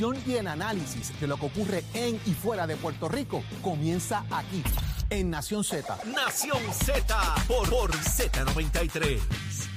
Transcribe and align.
y 0.00 0.36
el 0.36 0.46
análisis 0.46 1.12
de 1.20 1.26
lo 1.26 1.36
que 1.36 1.44
ocurre 1.44 1.84
en 1.92 2.18
y 2.24 2.32
fuera 2.32 2.66
de 2.66 2.74
Puerto 2.76 3.06
Rico 3.06 3.42
comienza 3.60 4.24
aquí, 4.30 4.62
en 5.10 5.28
Nación 5.28 5.62
Z. 5.62 5.98
Nación 6.06 6.58
Z 6.72 7.34
por, 7.46 7.68
por 7.68 7.92
Z93. 7.92 9.69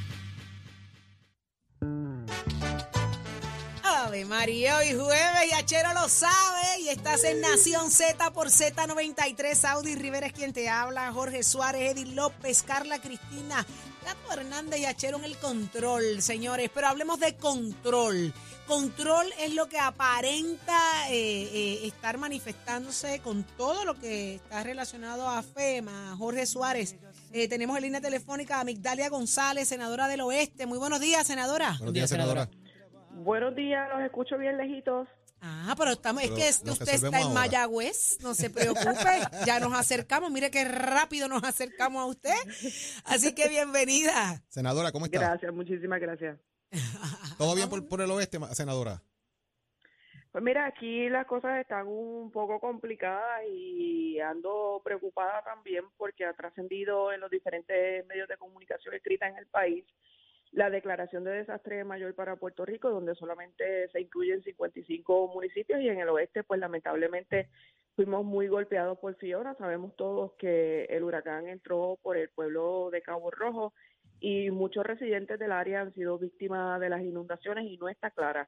Ave 4.14 4.26
María, 4.26 4.78
hoy 4.78 4.94
jueves 4.94 5.50
y 5.50 5.54
Achero 5.54 5.92
lo 5.96 6.08
sabe 6.08 6.82
y 6.82 6.90
estás 6.90 7.24
en 7.24 7.42
Nación 7.42 7.90
Z 7.90 8.30
por 8.30 8.50
Z93. 8.50 9.68
Audi 9.72 9.96
Rivera 9.96 10.28
es 10.28 10.34
quien 10.34 10.54
te 10.54 10.70
habla, 10.70 11.12
Jorge 11.12 11.42
Suárez, 11.42 11.94
Eddie 11.94 12.14
López, 12.14 12.62
Carla 12.62 13.00
Cristina, 13.00 13.66
Tato 14.04 14.40
Hernández 14.40 14.82
y 14.82 14.86
Achero 14.86 15.18
en 15.18 15.24
el 15.24 15.36
control, 15.38 16.22
señores. 16.22 16.70
Pero 16.72 16.90
hablemos 16.90 17.20
de 17.20 17.36
control. 17.38 18.32
Control 18.68 19.26
es 19.40 19.56
lo 19.56 19.68
que 19.68 19.80
aparenta 19.80 21.10
eh, 21.10 21.50
eh, 21.52 21.88
estar 21.88 22.20
manifestándose 22.20 23.20
con 23.22 23.44
todo 23.58 23.84
lo 23.84 24.00
que 24.00 24.36
está 24.36 24.62
relacionado 24.62 25.28
a 25.28 25.42
FEMA. 25.42 26.16
Jorge 26.20 26.46
Suárez, 26.46 26.98
eh, 27.32 27.48
tenemos 27.48 27.76
en 27.78 27.82
línea 27.82 28.00
telefónica 28.00 28.60
a 28.60 28.64
Migdalia 28.64 29.10
González, 29.10 29.70
senadora 29.70 30.08
del 30.08 30.22
Oeste. 30.22 30.68
Muy 30.68 30.78
buenos 30.78 31.00
días, 31.00 31.26
senadora. 31.26 31.78
Buenos 31.80 31.96
días, 31.96 32.12
senadora. 32.12 32.48
Buenos 33.14 33.56
días, 33.56 33.90
los 33.90 34.02
escucho 34.02 34.38
bien 34.38 34.58
lejitos. 34.58 35.08
Ah, 35.42 35.76
pero 35.78 35.92
estamos, 35.92 36.24
Pero 36.24 36.38
es 36.38 36.60
que 36.60 36.66
nos 36.66 36.80
usted 36.80 36.94
está 36.94 37.08
en 37.08 37.16
ahora. 37.28 37.34
Mayagüez, 37.34 38.18
no 38.22 38.34
se 38.34 38.50
preocupe, 38.50 39.20
ya 39.46 39.60
nos 39.60 39.74
acercamos, 39.74 40.32
mire 40.32 40.50
qué 40.50 40.64
rápido 40.64 41.28
nos 41.28 41.44
acercamos 41.44 42.02
a 42.02 42.06
usted, 42.06 42.34
así 43.06 43.36
que 43.36 43.50
bienvenida. 43.50 44.42
Senadora, 44.48 44.92
¿cómo 44.94 45.06
está? 45.06 45.20
Gracias, 45.20 45.54
muchísimas 45.54 46.00
gracias. 46.00 46.40
¿Todo 47.38 47.56
bien 47.56 47.70
por, 47.70 47.86
por 47.88 48.02
el 48.02 48.10
oeste, 48.12 48.40
ma- 48.40 48.54
senadora? 48.56 49.02
Pues 50.32 50.44
mira, 50.44 50.66
aquí 50.66 51.10
las 51.10 51.28
cosas 51.28 51.60
están 51.60 51.88
un 51.88 52.32
poco 52.32 52.60
complicadas 52.60 53.42
y 53.52 54.20
ando 54.22 54.82
preocupada 54.84 55.44
también 55.44 55.84
porque 55.98 56.26
ha 56.26 56.34
trascendido 56.34 57.12
en 57.12 57.20
los 57.20 57.30
diferentes 57.30 58.06
medios 58.08 58.28
de 58.30 58.38
comunicación 58.38 58.96
escrita 58.96 59.28
en 59.28 59.38
el 59.38 59.46
país 59.48 59.86
la 60.54 60.70
declaración 60.70 61.24
de 61.24 61.32
desastre 61.32 61.84
mayor 61.84 62.14
para 62.14 62.36
Puerto 62.36 62.64
Rico, 62.64 62.90
donde 62.90 63.16
solamente 63.16 63.90
se 63.90 64.02
incluyen 64.02 64.44
55 64.44 65.32
municipios 65.34 65.82
y 65.82 65.90
en 65.90 66.00
el 66.00 66.10
oeste, 66.10 66.44
pues 66.44 66.60
lamentablemente 66.60 67.50
fuimos 67.96 68.24
muy 68.24 68.48
golpeados 68.48 69.00
por 69.00 69.16
Fiona. 69.16 69.56
Sabemos 69.56 69.96
todos 69.96 70.34
que 70.34 70.86
el 70.86 71.04
huracán 71.04 71.48
entró 71.48 71.98
por 72.04 72.18
el 72.18 72.30
pueblo 72.30 72.90
de 72.92 73.02
Cabo 73.02 73.32
Rojo 73.32 73.74
y 74.20 74.52
muchos 74.52 74.86
residentes 74.86 75.40
del 75.40 75.52
área 75.52 75.82
han 75.82 75.94
sido 75.94 76.20
víctimas 76.20 76.80
de 76.80 76.90
las 76.90 77.02
inundaciones 77.02 77.66
y 77.66 77.78
no 77.78 77.90
está 77.90 78.12
clara 78.12 78.48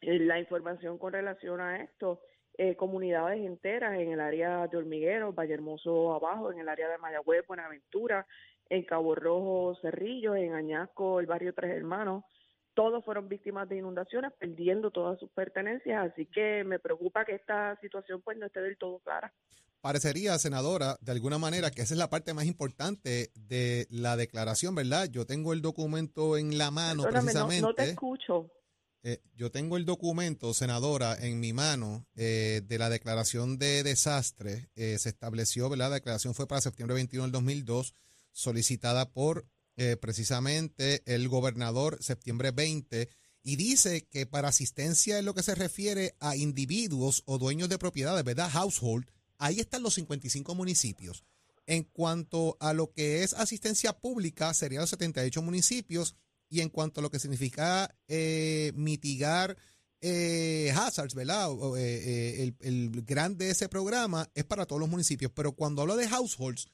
eh, 0.00 0.18
la 0.18 0.38
información 0.38 0.96
con 0.96 1.12
relación 1.12 1.60
a 1.60 1.82
esto. 1.82 2.20
Eh, 2.56 2.76
comunidades 2.76 3.44
enteras 3.44 3.98
en 3.98 4.12
el 4.12 4.20
área 4.20 4.66
de 4.68 4.76
Hormiguero, 4.76 5.32
Valle 5.32 5.54
Hermoso 5.54 6.14
abajo, 6.14 6.52
en 6.52 6.60
el 6.60 6.68
área 6.68 6.88
de 6.88 6.98
Mayagüez, 6.98 7.44
Buenaventura, 7.46 8.26
en 8.68 8.84
Cabo 8.84 9.14
Rojo, 9.14 9.76
Cerrillo, 9.80 10.34
en 10.34 10.54
Añasco, 10.54 11.20
el 11.20 11.26
barrio 11.26 11.54
Tres 11.54 11.76
Hermanos, 11.76 12.24
todos 12.74 13.04
fueron 13.04 13.28
víctimas 13.28 13.68
de 13.68 13.78
inundaciones, 13.78 14.32
perdiendo 14.38 14.90
todas 14.90 15.18
sus 15.18 15.30
pertenencias, 15.30 16.12
así 16.12 16.26
que 16.26 16.64
me 16.64 16.78
preocupa 16.78 17.24
que 17.24 17.34
esta 17.34 17.78
situación 17.80 18.20
pues 18.22 18.36
no 18.36 18.46
esté 18.46 18.60
del 18.60 18.76
todo 18.76 18.98
clara. 18.98 19.32
Parecería, 19.80 20.38
senadora, 20.38 20.96
de 21.00 21.12
alguna 21.12 21.38
manera 21.38 21.70
que 21.70 21.82
esa 21.82 21.94
es 21.94 21.98
la 21.98 22.08
parte 22.08 22.32
más 22.32 22.46
importante 22.46 23.30
de 23.34 23.86
la 23.90 24.16
declaración, 24.16 24.74
¿verdad? 24.74 25.08
Yo 25.10 25.26
tengo 25.26 25.52
el 25.52 25.60
documento 25.60 26.38
en 26.38 26.56
la 26.56 26.70
mano 26.70 27.02
Perdóname, 27.02 27.32
no, 27.34 27.48
precisamente. 27.48 27.60
no 27.60 27.74
te 27.74 27.84
escucho. 27.90 28.50
Eh, 29.06 29.20
yo 29.36 29.50
tengo 29.50 29.76
el 29.76 29.84
documento, 29.84 30.54
senadora, 30.54 31.14
en 31.20 31.38
mi 31.38 31.52
mano 31.52 32.06
eh, 32.16 32.62
de 32.64 32.78
la 32.78 32.88
declaración 32.88 33.58
de 33.58 33.82
desastre. 33.82 34.70
Eh, 34.74 34.96
se 34.98 35.10
estableció, 35.10 35.68
¿verdad? 35.68 35.90
La 35.90 35.96
declaración 35.96 36.34
fue 36.34 36.46
para 36.48 36.62
septiembre 36.62 36.94
21 36.94 37.24
del 37.24 37.32
2002, 37.32 37.94
solicitada 38.34 39.10
por 39.10 39.46
eh, 39.76 39.96
precisamente 39.96 41.02
el 41.06 41.28
gobernador 41.28 41.96
septiembre 42.02 42.50
20, 42.50 43.08
y 43.42 43.56
dice 43.56 44.06
que 44.06 44.26
para 44.26 44.48
asistencia 44.48 45.18
en 45.18 45.24
lo 45.24 45.34
que 45.34 45.42
se 45.42 45.54
refiere 45.54 46.16
a 46.20 46.34
individuos 46.34 47.22
o 47.26 47.38
dueños 47.38 47.68
de 47.68 47.78
propiedades, 47.78 48.24
¿verdad? 48.24 48.50
Household, 48.50 49.06
ahí 49.38 49.60
están 49.60 49.82
los 49.82 49.94
55 49.94 50.54
municipios. 50.54 51.24
En 51.66 51.84
cuanto 51.84 52.56
a 52.60 52.72
lo 52.72 52.92
que 52.92 53.22
es 53.22 53.34
asistencia 53.34 53.92
pública, 53.92 54.52
serían 54.54 54.82
los 54.82 54.90
78 54.90 55.42
municipios. 55.42 56.16
Y 56.48 56.60
en 56.60 56.68
cuanto 56.68 57.00
a 57.00 57.02
lo 57.02 57.10
que 57.10 57.18
significa 57.18 57.94
eh, 58.06 58.72
mitigar 58.76 59.56
eh, 60.00 60.72
hazards, 60.76 61.14
¿verdad? 61.14 61.50
Eh, 61.76 61.80
eh, 61.80 62.42
el, 62.42 62.56
el 62.60 63.02
grande 63.02 63.46
de 63.46 63.52
ese 63.52 63.68
programa 63.68 64.30
es 64.34 64.44
para 64.44 64.66
todos 64.66 64.80
los 64.80 64.88
municipios. 64.88 65.32
Pero 65.34 65.52
cuando 65.52 65.82
hablo 65.82 65.96
de 65.96 66.08
households, 66.08 66.68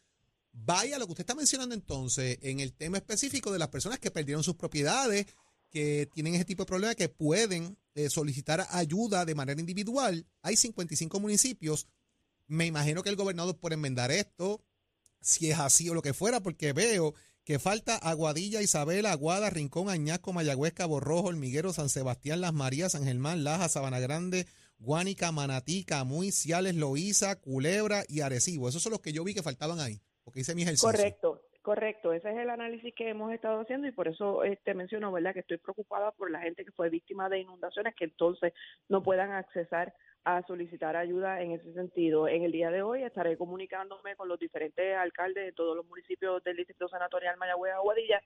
vaya 0.52 0.98
lo 0.98 1.06
que 1.06 1.12
usted 1.12 1.22
está 1.22 1.34
mencionando 1.34 1.74
entonces 1.74 2.38
en 2.42 2.60
el 2.60 2.72
tema 2.72 2.98
específico 2.98 3.52
de 3.52 3.58
las 3.58 3.68
personas 3.68 3.98
que 3.98 4.10
perdieron 4.10 4.42
sus 4.42 4.56
propiedades, 4.56 5.26
que 5.70 6.08
tienen 6.12 6.34
ese 6.34 6.44
tipo 6.44 6.64
de 6.64 6.68
problemas, 6.68 6.96
que 6.96 7.08
pueden 7.08 7.78
eh, 7.94 8.10
solicitar 8.10 8.66
ayuda 8.70 9.24
de 9.24 9.34
manera 9.34 9.60
individual. 9.60 10.26
Hay 10.42 10.56
55 10.56 11.20
municipios. 11.20 11.86
Me 12.46 12.66
imagino 12.66 13.02
que 13.02 13.10
el 13.10 13.16
gobernador 13.16 13.58
puede 13.58 13.74
enmendar 13.74 14.10
esto, 14.10 14.64
si 15.20 15.50
es 15.50 15.58
así 15.58 15.88
o 15.88 15.94
lo 15.94 16.02
que 16.02 16.14
fuera, 16.14 16.42
porque 16.42 16.72
veo 16.72 17.14
que 17.44 17.58
falta 17.58 17.96
Aguadilla, 17.96 18.62
Isabela, 18.62 19.12
Aguada, 19.12 19.50
Rincón, 19.50 19.88
Añasco, 19.88 20.32
Mayagüez, 20.32 20.72
Cabo 20.72 21.00
Rojo, 21.00 21.28
Hormiguero, 21.28 21.72
San 21.72 21.88
Sebastián, 21.88 22.40
Las 22.40 22.52
Marías, 22.52 22.92
San 22.92 23.04
Germán, 23.04 23.44
Laja, 23.44 23.68
Sabana 23.68 24.00
Grande, 24.00 24.46
Guánica, 24.78 25.32
Manatí, 25.32 25.84
Camuy, 25.84 26.32
Ciales, 26.32 26.74
Loíza, 26.74 27.36
Culebra 27.36 28.04
y 28.08 28.20
Arecibo. 28.20 28.68
Esos 28.68 28.82
son 28.82 28.92
los 28.92 29.00
que 29.00 29.12
yo 29.12 29.24
vi 29.24 29.34
que 29.34 29.42
faltaban 29.42 29.80
ahí, 29.80 30.00
hice 30.34 30.54
mi 30.54 30.62
ejercicio. 30.62 30.90
Correcto, 30.90 31.42
correcto. 31.62 32.12
Ese 32.12 32.30
es 32.30 32.36
el 32.38 32.50
análisis 32.50 32.94
que 32.94 33.08
hemos 33.08 33.32
estado 33.32 33.60
haciendo 33.60 33.86
y 33.86 33.92
por 33.92 34.08
eso 34.08 34.44
este 34.44 34.74
menciono, 34.74 35.12
¿verdad? 35.12 35.34
Que 35.34 35.40
estoy 35.40 35.58
preocupada 35.58 36.12
por 36.12 36.30
la 36.30 36.40
gente 36.40 36.64
que 36.64 36.72
fue 36.72 36.90
víctima 36.90 37.28
de 37.28 37.40
inundaciones 37.40 37.94
que 37.94 38.04
entonces 38.04 38.52
no 38.88 39.02
puedan 39.02 39.32
accesar 39.32 39.94
a 40.24 40.42
solicitar 40.46 40.96
ayuda 40.96 41.40
en 41.40 41.52
ese 41.52 41.72
sentido. 41.72 42.28
En 42.28 42.42
el 42.42 42.52
día 42.52 42.70
de 42.70 42.82
hoy 42.82 43.02
estaré 43.02 43.36
comunicándome 43.36 44.16
con 44.16 44.28
los 44.28 44.38
diferentes 44.38 44.96
alcaldes 44.96 45.46
de 45.46 45.52
todos 45.52 45.76
los 45.76 45.86
municipios 45.86 46.42
del 46.44 46.56
Distrito 46.56 46.88
Senatorial 46.88 47.36
Mayagüez 47.38 47.72
Aguadilla 47.72 48.20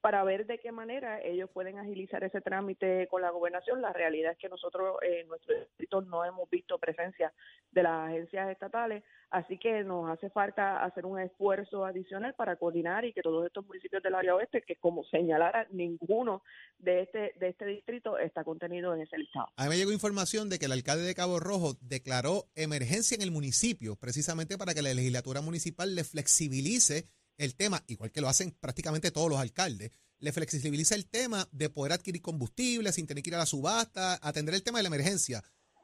para 0.00 0.24
ver 0.24 0.46
de 0.46 0.58
qué 0.58 0.72
manera 0.72 1.20
ellos 1.22 1.50
pueden 1.52 1.78
agilizar 1.78 2.24
ese 2.24 2.40
trámite 2.40 3.06
con 3.08 3.22
la 3.22 3.30
gobernación. 3.30 3.82
La 3.82 3.92
realidad 3.92 4.32
es 4.32 4.38
que 4.38 4.48
nosotros 4.48 4.96
eh, 5.02 5.20
en 5.20 5.28
nuestro 5.28 5.54
distrito 5.54 6.00
no 6.00 6.24
hemos 6.24 6.48
visto 6.48 6.78
presencia 6.78 7.32
de 7.70 7.82
las 7.82 8.08
agencias 8.08 8.50
estatales, 8.50 9.04
así 9.30 9.58
que 9.58 9.82
nos 9.84 10.08
hace 10.08 10.30
falta 10.30 10.82
hacer 10.84 11.04
un 11.04 11.20
esfuerzo 11.20 11.84
adicional 11.84 12.34
para 12.34 12.56
coordinar 12.56 13.04
y 13.04 13.12
que 13.12 13.22
todos 13.22 13.44
estos 13.46 13.66
municipios 13.66 14.02
del 14.02 14.14
área 14.14 14.34
oeste, 14.34 14.62
que 14.62 14.76
como 14.76 15.04
señalara, 15.04 15.66
ninguno 15.70 16.42
de 16.78 17.02
este, 17.02 17.34
de 17.38 17.48
este 17.48 17.66
distrito 17.66 18.18
está 18.18 18.42
contenido 18.42 18.94
en 18.94 19.02
ese 19.02 19.18
listado. 19.18 19.48
A 19.56 19.64
mí 19.64 19.70
me 19.70 19.76
llegó 19.76 19.92
información 19.92 20.48
de 20.48 20.58
que 20.58 20.66
el 20.66 20.72
alcalde 20.72 21.04
de 21.04 21.14
Cabo 21.14 21.39
Rojo 21.40 21.76
declaró 21.80 22.50
emergencia 22.54 23.14
en 23.14 23.22
el 23.22 23.30
municipio, 23.30 23.96
precisamente 23.96 24.56
para 24.56 24.74
que 24.74 24.82
la 24.82 24.94
legislatura 24.94 25.40
municipal 25.40 25.94
le 25.94 26.04
flexibilice 26.04 27.08
el 27.36 27.54
tema, 27.54 27.82
igual 27.86 28.12
que 28.12 28.20
lo 28.20 28.28
hacen 28.28 28.52
prácticamente 28.60 29.10
todos 29.10 29.30
los 29.30 29.40
alcaldes, 29.40 29.92
le 30.18 30.32
flexibiliza 30.32 30.94
el 30.94 31.06
tema 31.06 31.48
de 31.50 31.70
poder 31.70 31.92
adquirir 31.92 32.20
combustible 32.20 32.92
sin 32.92 33.06
tener 33.06 33.22
que 33.22 33.30
ir 33.30 33.34
a 33.34 33.38
la 33.38 33.46
subasta, 33.46 34.18
atender 34.22 34.54
el 34.54 34.62
tema 34.62 34.78
de 34.78 34.82
la 34.82 34.88
emergencia. 34.88 35.42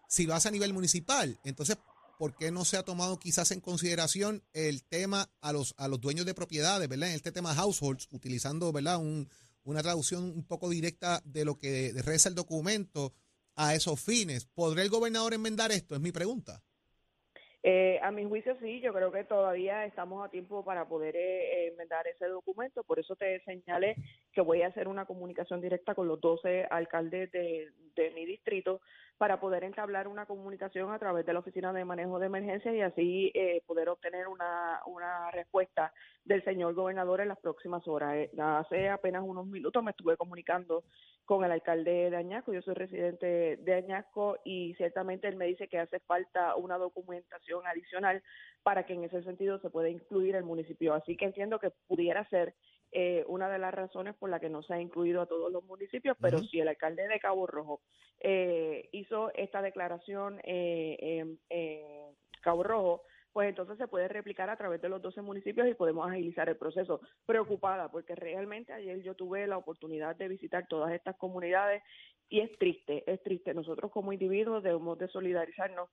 Si 0.08 0.26
lo 0.26 0.34
hace 0.34 0.48
a 0.48 0.52
nivel 0.52 0.72
municipal, 0.74 1.40
entonces, 1.44 1.78
¿por 2.18 2.36
qué 2.36 2.50
no 2.50 2.64
se 2.64 2.76
ha 2.76 2.82
tomado 2.82 3.18
quizás 3.18 3.50
en 3.50 3.60
consideración 3.60 4.44
el 4.52 4.84
tema 4.84 5.30
a 5.40 5.52
los, 5.52 5.74
a 5.78 5.88
los 5.88 6.00
dueños 6.00 6.26
de 6.26 6.34
propiedades, 6.34 6.88
¿verdad? 6.88 7.08
En 7.08 7.16
este 7.16 7.32
tema 7.32 7.54
households, 7.54 8.08
utilizando, 8.10 8.70
¿verdad? 8.72 8.98
Un, 8.98 9.28
una 9.64 9.82
traducción 9.82 10.24
un 10.24 10.44
poco 10.44 10.70
directa 10.70 11.22
de 11.24 11.44
lo 11.44 11.58
que 11.58 11.92
reza 11.96 12.28
el 12.28 12.34
documento 12.34 13.12
a 13.56 13.74
esos 13.74 14.00
fines. 14.00 14.46
¿Podrá 14.46 14.82
el 14.82 14.90
gobernador 14.90 15.34
enmendar 15.34 15.72
esto? 15.72 15.94
Es 15.94 16.00
mi 16.00 16.12
pregunta. 16.12 16.62
Eh, 17.68 17.98
a 18.00 18.12
mi 18.12 18.24
juicio 18.24 18.56
sí, 18.60 18.80
yo 18.80 18.92
creo 18.92 19.10
que 19.10 19.24
todavía 19.24 19.84
estamos 19.86 20.24
a 20.24 20.30
tiempo 20.30 20.64
para 20.64 20.86
poder 20.86 21.16
eh, 21.16 21.66
enmendar 21.66 22.06
ese 22.06 22.26
documento, 22.26 22.84
por 22.84 23.00
eso 23.00 23.16
te 23.16 23.42
señalé 23.42 23.96
que 24.32 24.40
voy 24.40 24.62
a 24.62 24.68
hacer 24.68 24.86
una 24.86 25.04
comunicación 25.04 25.60
directa 25.60 25.96
con 25.96 26.06
los 26.06 26.20
12 26.20 26.66
alcaldes 26.70 27.32
de, 27.32 27.72
de 27.96 28.10
mi 28.12 28.24
distrito 28.24 28.80
para 29.18 29.40
poder 29.40 29.64
entablar 29.64 30.08
una 30.08 30.26
comunicación 30.26 30.92
a 30.92 30.98
través 30.98 31.24
de 31.24 31.32
la 31.32 31.38
Oficina 31.38 31.72
de 31.72 31.84
Manejo 31.84 32.18
de 32.18 32.26
Emergencias 32.26 32.74
y 32.74 32.80
así 32.82 33.32
eh, 33.34 33.62
poder 33.66 33.88
obtener 33.88 34.28
una, 34.28 34.80
una 34.86 35.30
respuesta 35.30 35.92
del 36.24 36.44
señor 36.44 36.74
gobernador 36.74 37.20
en 37.20 37.28
las 37.28 37.38
próximas 37.38 37.86
horas. 37.88 38.14
Eh, 38.14 38.30
hace 38.38 38.90
apenas 38.90 39.22
unos 39.24 39.46
minutos 39.46 39.82
me 39.82 39.92
estuve 39.92 40.16
comunicando 40.16 40.84
con 41.24 41.44
el 41.44 41.50
alcalde 41.50 42.10
de 42.10 42.16
Añasco, 42.16 42.52
yo 42.52 42.62
soy 42.62 42.74
residente 42.74 43.56
de 43.56 43.74
Añasco 43.74 44.38
y 44.44 44.74
ciertamente 44.74 45.26
él 45.26 45.36
me 45.36 45.46
dice 45.46 45.66
que 45.66 45.78
hace 45.78 45.98
falta 46.00 46.54
una 46.54 46.78
documentación 46.78 47.66
adicional 47.66 48.22
para 48.66 48.84
que 48.84 48.94
en 48.94 49.04
ese 49.04 49.22
sentido 49.22 49.60
se 49.60 49.70
pueda 49.70 49.88
incluir 49.88 50.34
el 50.34 50.42
municipio. 50.42 50.92
Así 50.92 51.16
que 51.16 51.24
entiendo 51.24 51.60
que 51.60 51.70
pudiera 51.86 52.28
ser 52.28 52.52
eh, 52.90 53.24
una 53.28 53.48
de 53.48 53.60
las 53.60 53.72
razones 53.72 54.16
por 54.16 54.28
la 54.28 54.40
que 54.40 54.48
no 54.48 54.64
se 54.64 54.74
ha 54.74 54.80
incluido 54.80 55.20
a 55.20 55.26
todos 55.26 55.52
los 55.52 55.62
municipios, 55.62 56.16
pero 56.20 56.40
si 56.40 56.58
el 56.58 56.66
alcalde 56.66 57.06
de 57.06 57.20
Cabo 57.20 57.46
Rojo 57.46 57.80
eh, 58.18 58.88
hizo 58.90 59.32
esta 59.34 59.62
declaración 59.62 60.40
eh, 60.42 60.96
en, 60.98 61.38
en 61.48 62.16
Cabo 62.42 62.64
Rojo, 62.64 63.02
pues 63.32 63.50
entonces 63.50 63.78
se 63.78 63.86
puede 63.86 64.08
replicar 64.08 64.50
a 64.50 64.56
través 64.56 64.82
de 64.82 64.88
los 64.88 65.00
12 65.00 65.22
municipios 65.22 65.68
y 65.68 65.74
podemos 65.74 66.10
agilizar 66.10 66.48
el 66.48 66.56
proceso. 66.56 67.00
Preocupada, 67.24 67.88
porque 67.88 68.16
realmente 68.16 68.72
ayer 68.72 69.00
yo 69.00 69.14
tuve 69.14 69.46
la 69.46 69.58
oportunidad 69.58 70.16
de 70.16 70.26
visitar 70.26 70.66
todas 70.66 70.92
estas 70.92 71.14
comunidades 71.18 71.84
y 72.28 72.40
es 72.40 72.50
triste, 72.58 73.04
es 73.06 73.22
triste. 73.22 73.54
Nosotros 73.54 73.92
como 73.92 74.12
individuos 74.12 74.64
debemos 74.64 74.98
de 74.98 75.06
solidarizarnos 75.06 75.88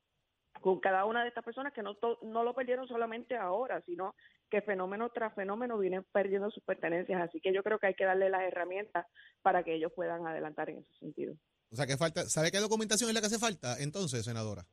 con 0.64 0.80
cada 0.80 1.04
una 1.06 1.22
de 1.22 1.28
estas 1.28 1.44
personas 1.44 1.74
que 1.74 1.84
no, 1.84 1.96
to- 1.96 2.18
no 2.24 2.44
lo 2.44 2.56
perdieron 2.56 2.88
solamente 2.88 3.36
ahora, 3.36 3.82
sino 3.86 4.16
que 4.50 4.62
fenómeno 4.62 5.10
tras 5.10 5.36
fenómeno 5.36 5.78
vienen 5.78 6.06
perdiendo 6.12 6.50
sus 6.50 6.64
pertenencias. 6.64 7.22
Así 7.22 7.42
que 7.42 7.54
yo 7.54 7.62
creo 7.64 7.78
que 7.80 7.88
hay 7.88 7.94
que 7.96 8.06
darle 8.06 8.30
las 8.30 8.42
herramientas 8.44 9.06
para 9.42 9.64
que 9.64 9.76
ellos 9.76 9.92
puedan 9.94 10.26
adelantar 10.26 10.70
en 10.70 10.78
ese 10.80 10.94
sentido. 11.00 11.36
O 11.72 11.76
sea, 11.76 11.86
que 11.86 11.98
falta, 11.98 12.24
¿sabe 12.24 12.50
qué 12.52 12.60
documentación 12.60 13.10
es 13.10 13.14
la 13.14 13.20
que 13.20 13.28
hace 13.28 13.40
falta 13.40 13.76
entonces, 13.80 14.24
senadora? 14.24 14.64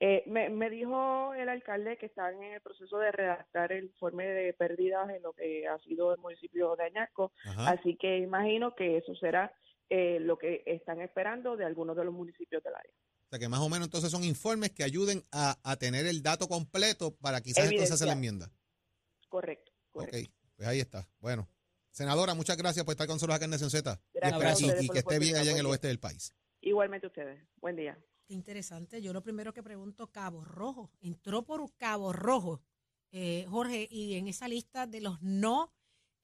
Eh, 0.00 0.24
me, 0.26 0.50
me 0.50 0.68
dijo 0.68 1.32
el 1.34 1.48
alcalde 1.48 1.96
que 1.96 2.06
están 2.06 2.42
en 2.42 2.54
el 2.54 2.60
proceso 2.60 2.98
de 2.98 3.12
redactar 3.12 3.72
el 3.72 3.84
informe 3.84 4.26
de 4.26 4.52
pérdidas 4.52 5.08
en 5.10 5.22
lo 5.22 5.32
que 5.32 5.66
ha 5.68 5.78
sido 5.78 6.12
el 6.12 6.18
municipio 6.20 6.76
de 6.76 6.84
Añasco, 6.84 7.32
Ajá. 7.46 7.70
así 7.70 7.96
que 7.96 8.18
imagino 8.18 8.74
que 8.74 8.98
eso 8.98 9.14
será 9.14 9.54
eh, 9.88 10.18
lo 10.20 10.36
que 10.36 10.62
están 10.66 11.00
esperando 11.00 11.56
de 11.56 11.64
algunos 11.64 11.96
de 11.96 12.04
los 12.04 12.12
municipios 12.12 12.62
del 12.62 12.74
área. 12.74 12.92
O 13.26 13.28
sea, 13.30 13.38
que 13.40 13.48
más 13.48 13.60
o 13.60 13.68
menos 13.68 13.88
entonces 13.88 14.10
son 14.10 14.22
informes 14.22 14.70
que 14.70 14.84
ayuden 14.84 15.24
a, 15.32 15.58
a 15.64 15.76
tener 15.76 16.06
el 16.06 16.22
dato 16.22 16.46
completo 16.48 17.16
para 17.16 17.40
quizás 17.40 17.64
entonces 17.70 17.90
hacer 17.90 18.06
la 18.06 18.12
enmienda. 18.12 18.52
Correcto. 19.28 19.72
correcto. 19.90 20.30
Ok, 20.30 20.52
pues 20.56 20.68
ahí 20.68 20.78
está. 20.80 21.08
Bueno, 21.18 21.48
senadora, 21.90 22.34
muchas 22.34 22.56
gracias 22.56 22.84
por 22.84 22.92
estar 22.92 23.06
con 23.08 23.16
nosotros 23.16 23.34
acá 23.34 23.46
en 23.46 23.50
Nación 23.50 23.70
Z. 23.70 24.00
Gracias 24.14 24.82
y- 24.84 24.88
que 24.88 24.98
esté 25.00 25.18
bien 25.18 25.36
allá 25.36 25.50
en 25.50 25.58
el 25.58 25.66
oeste 25.66 25.88
del 25.88 25.98
país. 25.98 26.32
Igualmente 26.60 27.08
ustedes. 27.08 27.44
Buen 27.56 27.74
día. 27.76 27.98
Qué 28.26 28.34
interesante. 28.34 29.02
Yo 29.02 29.12
lo 29.12 29.22
primero 29.22 29.52
que 29.52 29.62
pregunto, 29.62 30.10
Cabo 30.12 30.44
Rojo. 30.44 30.90
Entró 31.00 31.44
por 31.44 31.68
Cabo 31.76 32.12
Rojo, 32.12 32.62
eh, 33.10 33.44
Jorge, 33.48 33.88
y 33.90 34.14
en 34.14 34.28
esa 34.28 34.46
lista 34.48 34.86
de 34.86 35.00
los 35.00 35.20
no 35.20 35.72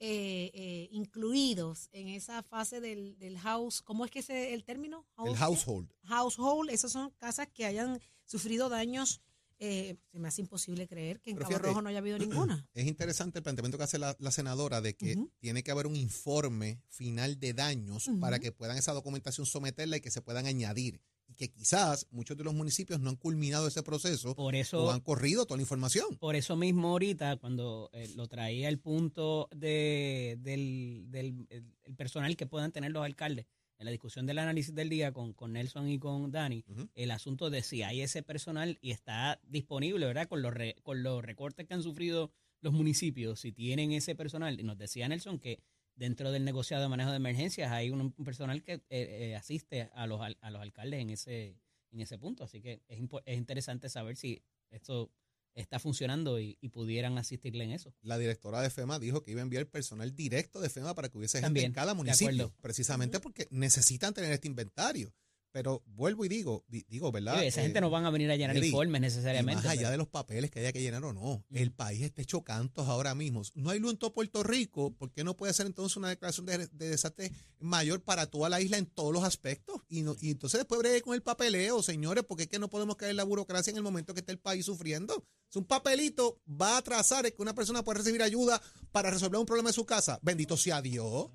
eh, 0.05 0.51
eh, 0.53 0.89
incluidos 0.91 1.89
en 1.93 2.09
esa 2.09 2.43
fase 2.43 2.81
del, 2.81 3.17
del 3.21 3.39
house, 3.39 3.83
¿cómo 3.83 4.05
es 4.05 4.11
que 4.11 4.19
es 4.19 4.31
el 4.31 4.65
término? 4.65 5.07
El 5.25 5.33
¿qué? 5.33 5.39
household. 5.39 5.89
Household, 6.05 6.71
esas 6.71 6.91
son 6.91 7.11
casas 7.19 7.47
que 7.55 7.67
hayan 7.67 8.01
sufrido 8.25 8.69
daños. 8.69 9.21
eh, 9.65 9.95
se 10.11 10.19
me 10.19 10.27
hace 10.27 10.41
imposible 10.41 10.89
creer 10.89 11.21
que 11.21 11.31
en 11.31 11.37
Pero 11.37 11.45
Cabo 11.45 11.51
fíjate, 11.53 11.69
Rojo 11.69 11.83
no 11.83 11.89
haya 11.89 11.99
habido 11.99 12.19
ninguna. 12.19 12.67
Es 12.75 12.85
interesante 12.85 13.39
el 13.39 13.45
planteamiento 13.45 13.79
que 13.79 13.85
hace 13.85 14.01
la, 14.01 14.17
la 14.19 14.33
senadora 14.33 14.81
de 14.81 14.97
que 14.97 15.17
tiene 15.39 15.63
que 15.63 15.71
haber 15.71 15.87
un 15.87 15.95
informe 15.95 16.83
final 16.89 17.39
de 17.39 17.53
daños 17.55 18.11
para 18.21 18.41
que 18.41 18.51
puedan 18.51 18.77
esa 18.77 18.93
documentación 18.93 19.47
someterla 19.47 19.99
y 19.99 20.01
que 20.01 20.11
se 20.11 20.21
puedan 20.21 20.47
añadir. 20.47 21.01
Y 21.33 21.35
que 21.35 21.51
quizás 21.51 22.07
muchos 22.11 22.37
de 22.37 22.45
los 22.45 22.53
municipios 22.53 23.01
no 23.01 23.09
han 23.09 23.17
culminado 23.17 23.67
ese 23.67 23.83
proceso 23.83 24.35
Por 24.35 24.55
o 24.55 24.59
eso, 24.59 24.91
han 24.91 25.01
corrido 25.01 25.47
toda 25.47 25.57
la 25.57 25.63
información. 25.63 26.17
por 26.19 26.37
eso 26.37 26.57
mismo 26.57 26.89
ahorita, 26.91 27.37
cuando 27.39 27.89
eh, 27.95 28.11
lo 28.17 28.27
traía 28.29 28.69
el 28.69 28.79
punto 28.79 29.49
de, 29.55 30.37
del, 30.41 31.07
del 31.09 31.47
el- 31.49 31.65
personal 31.97 32.37
que 32.37 32.47
puedan 32.47 32.71
tener 32.73 32.91
los 32.93 33.05
alcaldes, 33.05 33.47
en 33.79 33.87
la 33.87 33.91
discusión 33.91 34.27
del 34.27 34.39
análisis 34.39 34.75
del 34.75 34.89
día 34.91 35.13
con, 35.13 35.33
con 35.33 35.55
Nelson 35.55 35.89
y 35.89 35.99
con 35.99 36.31
Dani, 36.31 36.65
el 36.95 37.11
asunto 37.11 37.49
de 37.51 37.63
si 37.63 37.83
hay 37.83 38.03
ese 38.03 38.23
personal 38.23 38.79
y 38.81 38.91
está 38.93 39.41
disponible, 39.45 40.07
¿verdad? 40.07 40.29
Con 40.29 40.43
los, 40.43 40.53
re- 40.55 40.77
con 40.83 41.03
los 41.03 41.25
recortes 41.25 41.67
que 41.67 41.75
han 41.75 41.83
sufrido 41.83 42.31
los 42.61 42.73
municipios, 42.73 43.41
si 43.41 43.51
tienen 43.53 43.91
ese 43.93 44.15
personal, 44.15 44.61
y 44.61 44.63
nos 44.63 44.79
decía 44.79 45.09
Nelson 45.09 45.39
que 45.41 45.59
dentro 46.03 46.33
del 46.33 46.45
negociado 46.45 46.83
de 46.83 46.89
manejo 46.89 47.11
de 47.11 47.17
emergencias 47.17 47.71
hay 47.71 47.91
un, 47.91 48.01
un 48.01 48.25
personal 48.25 48.65
que 48.65 48.73
eh, 48.73 48.83
eh, 48.91 49.37
asiste 49.37 49.89
a 49.95 50.09
los, 50.09 50.21
a 50.21 50.51
los 50.51 50.61
alcaldes 50.61 51.01
en 51.01 51.11
ese, 51.11 51.57
en 51.93 52.01
ese 52.01 52.19
punto. 52.19 52.43
Así 52.43 52.61
que 52.61 52.83
es, 52.89 52.99
es 53.25 53.39
interesante 53.39 53.89
saber 53.89 54.17
si 54.17 54.43
esto 54.71 55.13
está 55.55 55.79
funcionando 55.79 56.41
y, 56.41 56.59
y 56.61 56.71
pudieran 56.71 57.19
asistirle 57.19 57.63
en 57.63 57.71
eso. 57.71 57.95
La 58.03 58.19
directora 58.19 58.61
de 58.63 58.71
FEMA 58.71 58.99
dijo 58.99 59.23
que 59.23 59.31
iba 59.31 59.43
a 59.43 59.45
enviar 59.45 59.69
personal 59.69 60.13
directo 60.13 60.61
de 60.61 60.71
FEMA 60.71 60.93
para 60.97 61.09
que 61.09 61.19
hubiese 61.19 61.39
gente 61.39 61.47
También, 61.47 61.67
en 61.67 61.73
cada 61.73 61.95
municipio, 61.95 62.53
precisamente 62.61 63.21
porque 63.21 63.47
necesitan 63.53 64.13
tener 64.13 64.33
este 64.33 64.49
inventario. 64.49 65.15
Pero 65.53 65.83
vuelvo 65.87 66.25
y 66.25 66.29
digo, 66.29 66.65
di- 66.67 66.85
digo, 66.89 67.13
¿verdad? 67.13 67.37
Oye, 67.37 67.49
esa 67.49 67.61
Eh, 67.61 67.65
gente 67.65 67.81
no 67.83 67.91
van 67.91 68.07
a 68.07 68.11
venir 68.11 68.31
a 68.31 68.37
llenar 68.37 68.57
informes 68.57 68.99
Y 68.99 69.03
necesariamente. 69.03 69.57
más 69.63 69.67
allá 69.67 69.81
pero- 69.83 69.91
de 69.91 69.97
los 69.99 70.09
papeles 70.09 70.51
que 70.51 70.61
haya 70.61 70.73
que 70.73 70.81
llenar 70.81 71.05
o 71.05 71.13
no, 71.13 71.45
Mm. 71.51 71.57
el 71.59 71.73
país 71.73 72.01
está 72.03 72.23
hecho 72.23 72.43
cantos 72.43 72.89
ahora 72.89 73.15
mismo. 73.15 73.43
No 73.55 73.69
hay 73.71 73.79
luz 73.79 73.93
en 73.93 73.99
todo 73.99 74.15
Puerto 74.15 74.43
Rico, 74.43 74.95
¿por 74.95 75.13
qué 75.13 75.25
no 75.25 75.37
puede 75.37 75.53
ser 75.53 75.67
entonces 75.67 75.97
una 75.99 76.09
declaración 76.09 76.47
de, 76.47 76.67
de 76.69 76.89
desastre 76.89 77.31
mayor 77.61 78.03
para 78.03 78.27
toda 78.27 78.49
la 78.49 78.61
isla 78.63 78.79
en 78.79 78.87
todos 78.87 79.13
los 79.13 79.25
aspectos? 79.25 79.83
Y, 79.89 80.03
no, 80.03 80.17
y 80.21 80.31
entonces 80.31 80.59
después 80.61 80.79
bregue 80.81 81.03
con 81.03 81.15
el 81.15 81.23
papeleo, 81.23 81.83
señores, 81.83 82.25
porque 82.27 82.45
es 82.45 82.49
que 82.49 82.59
no 82.59 82.71
podemos 82.71 82.97
caer 82.97 83.11
en 83.11 83.19
la 83.19 83.25
burocracia 83.25 83.71
en 83.71 83.77
el 83.77 83.83
momento 83.83 84.15
que 84.15 84.21
esté 84.21 84.33
el 84.33 84.39
país 84.39 84.65
sufriendo. 84.65 85.27
Es 85.51 85.57
un 85.57 85.65
papelito, 85.67 86.41
va 86.49 86.77
a 86.77 86.79
atrasar 86.79 87.31
que 87.31 87.43
una 87.43 87.55
persona 87.55 87.85
pueda 87.85 87.99
recibir 87.99 88.23
ayuda 88.23 88.63
para 88.91 89.11
resolver 89.11 89.39
un 89.39 89.45
problema 89.45 89.69
de 89.69 89.75
su 89.75 89.85
casa. 89.85 90.19
Bendito 90.23 90.57
sea 90.57 90.81
Dios. 90.81 91.27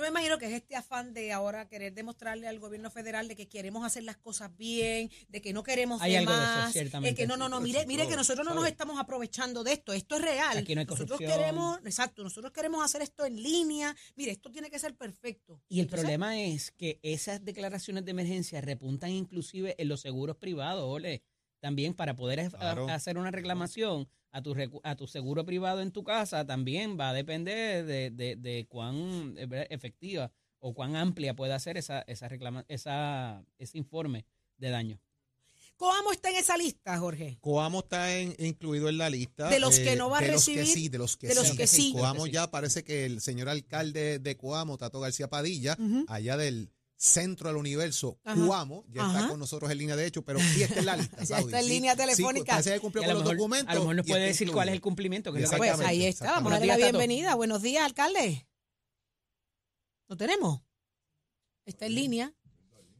Yo 0.00 0.04
me 0.04 0.08
imagino 0.08 0.38
que 0.38 0.46
es 0.46 0.52
este 0.52 0.76
afán 0.76 1.12
de 1.12 1.30
ahora 1.30 1.68
querer 1.68 1.92
demostrarle 1.92 2.48
al 2.48 2.58
gobierno 2.58 2.90
federal 2.90 3.28
de 3.28 3.36
que 3.36 3.48
queremos 3.48 3.84
hacer 3.84 4.02
las 4.02 4.16
cosas 4.16 4.50
bien, 4.56 5.10
de 5.28 5.42
que 5.42 5.52
no 5.52 5.62
queremos 5.62 6.00
Hay 6.00 6.12
de 6.12 6.18
algo 6.20 6.34
de 6.34 6.42
eso, 6.42 6.72
ciertamente. 6.72 7.14
que 7.14 7.26
no, 7.26 7.36
no, 7.36 7.50
no, 7.50 7.60
mire, 7.60 7.84
mire 7.84 8.08
que 8.08 8.16
nosotros 8.16 8.46
no 8.46 8.54
nos 8.54 8.66
estamos 8.66 8.98
aprovechando 8.98 9.62
de 9.62 9.74
esto, 9.74 9.92
esto 9.92 10.16
es 10.16 10.22
real. 10.22 10.56
Aquí 10.56 10.74
no 10.74 10.80
hay 10.80 10.86
nosotros 10.86 11.18
queremos, 11.18 11.80
exacto, 11.84 12.22
nosotros 12.22 12.50
queremos 12.50 12.82
hacer 12.82 13.02
esto 13.02 13.26
en 13.26 13.42
línea. 13.42 13.94
Mire, 14.16 14.30
esto 14.30 14.50
tiene 14.50 14.70
que 14.70 14.78
ser 14.78 14.96
perfecto. 14.96 15.60
Y 15.68 15.80
el 15.80 15.84
Entonces, 15.84 16.00
problema 16.00 16.40
es 16.40 16.70
que 16.70 16.98
esas 17.02 17.44
declaraciones 17.44 18.06
de 18.06 18.12
emergencia 18.12 18.62
repuntan 18.62 19.10
inclusive 19.10 19.74
en 19.76 19.88
los 19.88 20.00
seguros 20.00 20.38
privados, 20.38 20.82
ole. 20.82 21.22
También 21.60 21.94
para 21.94 22.16
poder 22.16 22.40
hacer 22.90 23.18
una 23.18 23.30
reclamación 23.30 24.08
a 24.32 24.42
tu, 24.42 24.54
recu- 24.54 24.80
a 24.82 24.96
tu 24.96 25.06
seguro 25.06 25.44
privado 25.44 25.80
en 25.82 25.90
tu 25.92 26.02
casa 26.04 26.46
también 26.46 26.98
va 26.98 27.10
a 27.10 27.12
depender 27.12 27.84
de, 27.84 28.10
de, 28.10 28.36
de 28.36 28.66
cuán 28.68 29.34
eh, 29.36 29.66
efectiva 29.70 30.30
o 30.58 30.72
cuán 30.74 30.96
amplia 30.96 31.34
pueda 31.34 31.58
ser 31.58 31.76
esa, 31.76 32.02
esa 32.02 32.28
reclama, 32.28 32.64
esa, 32.68 33.44
ese 33.58 33.76
informe 33.78 34.24
de 34.56 34.70
daño. 34.70 35.00
Coamo 35.76 36.12
está 36.12 36.28
en 36.28 36.36
esa 36.36 36.56
lista, 36.58 36.98
Jorge. 36.98 37.38
Coamo 37.40 37.78
está 37.80 38.14
en- 38.18 38.34
incluido 38.38 38.88
en 38.90 38.98
la 38.98 39.08
lista. 39.08 39.48
De 39.48 39.58
los 39.58 39.78
que 39.78 39.96
no 39.96 40.10
va 40.10 40.18
a 40.18 40.20
de 40.20 40.28
los 40.28 40.46
recibir, 40.46 40.60
que 40.60 40.66
sí, 40.66 40.88
de 40.90 40.98
los 40.98 41.16
que 41.16 41.28
de 41.28 41.34
los 41.34 41.48
sí. 41.48 41.56
que 41.56 41.66
sí. 41.66 41.92
Coamo 41.92 42.24
que 42.24 42.30
sí. 42.30 42.34
ya 42.34 42.50
parece 42.50 42.84
que 42.84 43.06
el 43.06 43.20
señor 43.22 43.48
alcalde 43.48 44.18
de 44.18 44.36
Coamo, 44.36 44.76
Tato 44.76 45.00
García 45.00 45.28
Padilla, 45.30 45.76
allá 46.08 46.36
del 46.36 46.70
centro 47.02 47.48
del 47.48 47.56
universo, 47.56 48.20
Ajá. 48.24 48.44
Coamo, 48.44 48.84
ya 48.90 49.02
Ajá. 49.02 49.16
está 49.16 49.28
con 49.30 49.38
nosotros 49.40 49.70
en 49.70 49.78
línea 49.78 49.96
de 49.96 50.04
hecho, 50.06 50.22
pero 50.22 50.38
sí 50.38 50.62
está 50.62 50.80
en 50.80 50.86
la 50.86 50.96
lista. 50.98 51.16
Saudi, 51.26 51.44
está 51.46 51.58
en 51.60 51.64
sí. 51.64 51.70
línea 51.70 51.92
Sí, 51.92 51.98
telefónica. 51.98 52.62
cumplió 52.80 53.02
Y 53.02 53.04
a, 53.06 53.08
con 53.08 53.14
lo 53.14 53.20
los 53.20 53.22
mejor, 53.24 53.36
documentos. 53.38 53.70
a 53.70 53.74
lo 53.74 53.80
mejor 53.80 53.96
nos 53.96 54.06
puede 54.06 54.20
está 54.20 54.28
decir 54.28 54.52
cuál 54.52 54.68
es 54.68 54.74
el 54.74 54.80
cumplimiento. 54.82 55.32
Que 55.32 55.38
es 55.38 55.44
lo 55.44 55.50
que 55.52 55.56
Pues 55.56 55.80
ahí 55.80 56.04
está, 56.04 56.32
vamos 56.32 56.52
a 56.52 56.56
darle 56.56 56.66
la 56.66 56.76
bienvenida. 56.76 57.34
Buenos 57.36 57.62
días, 57.62 57.84
alcalde. 57.84 58.46
¿Lo 60.08 60.16
tenemos? 60.16 60.60
Está 61.64 61.86
en 61.86 61.94
línea. 61.94 62.34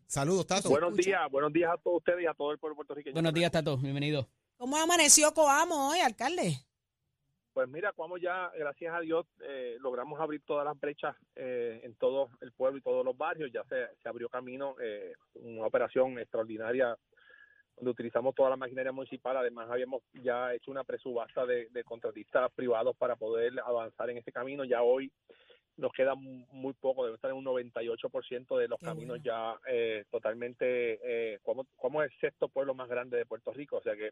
Saludos, 0.07 0.47
Tato. 0.47 0.71
Bueno. 0.71 0.87
Buenos 0.91 1.05
días, 1.05 1.21
buenos 1.31 1.53
días 1.53 1.71
a 1.73 1.77
todos 1.77 1.99
ustedes 1.99 2.23
y 2.23 2.27
a 2.27 2.33
todo 2.35 2.53
el 2.53 2.59
pueblo 2.59 2.77
puertorriqueño. 2.77 3.13
Buenos 3.15 3.35
días, 3.35 3.53
Tato. 3.53 3.77
Bienvenido. 3.77 4.31
¿Cómo 4.57 4.77
amaneció 4.77 5.33
Coamo 5.35 5.91
hoy, 5.91 6.01
alcalde? 6.01 6.65
Pues 7.53 7.69
mira, 7.69 7.93
como 7.93 8.17
ya, 8.17 8.51
gracias 8.57 8.95
a 8.95 9.01
Dios, 9.01 9.27
eh, 9.43 9.77
logramos 9.81 10.21
abrir 10.21 10.41
todas 10.47 10.65
las 10.65 10.79
brechas 10.79 11.17
eh, 11.35 11.81
en 11.83 11.95
todo 11.97 12.31
el 12.41 12.53
pueblo 12.53 12.79
y 12.79 12.83
todos 12.83 13.05
los 13.05 13.17
barrios. 13.17 13.51
Ya 13.53 13.65
se, 13.65 13.89
se 14.01 14.09
abrió 14.09 14.29
camino, 14.29 14.77
eh, 14.81 15.15
una 15.35 15.67
operación 15.67 16.19
extraordinaria 16.19 16.97
donde 17.77 17.91
utilizamos 17.91 18.35
toda 18.35 18.51
la 18.51 18.57
maquinaria 18.57 18.93
municipal. 18.93 19.37
Además, 19.37 19.69
habíamos 19.69 20.03
ya 20.13 20.55
hecho 20.55 20.71
una 20.71 20.85
presubasta 20.85 21.45
de, 21.45 21.69
de 21.71 21.83
contratistas 21.83 22.53
privados 22.53 22.97
para 22.97 23.17
poder 23.17 23.53
avanzar 23.65 24.11
en 24.11 24.19
ese 24.19 24.31
camino. 24.31 24.65
Ya 24.65 24.83
hoy 24.83 25.11
nos 25.77 25.93
queda 25.93 26.15
mu- 26.15 26.47
muy 26.53 26.75
poco, 26.75 27.05
debe 27.05 27.17
estar 27.17 27.31
en 27.31 27.39
un 27.39 27.45
98% 27.45 28.59
de 28.59 28.69
los 28.69 28.79
Qué 28.79 28.85
caminos 28.87 29.19
bueno. 29.23 29.25
ya 29.25 29.59
eh, 29.67 30.05
totalmente, 30.11 31.01
eh, 31.03 31.39
como, 31.43 31.65
como 31.77 32.03
es 32.03 32.13
el 32.13 32.19
sexto 32.21 32.49
pueblo 32.49 32.75
más 32.75 32.89
grande 32.89 33.17
de 33.17 33.25
Puerto 33.27 33.51
Rico, 33.53 33.79
o 33.79 33.83
sea 33.83 33.97
que 33.97 34.11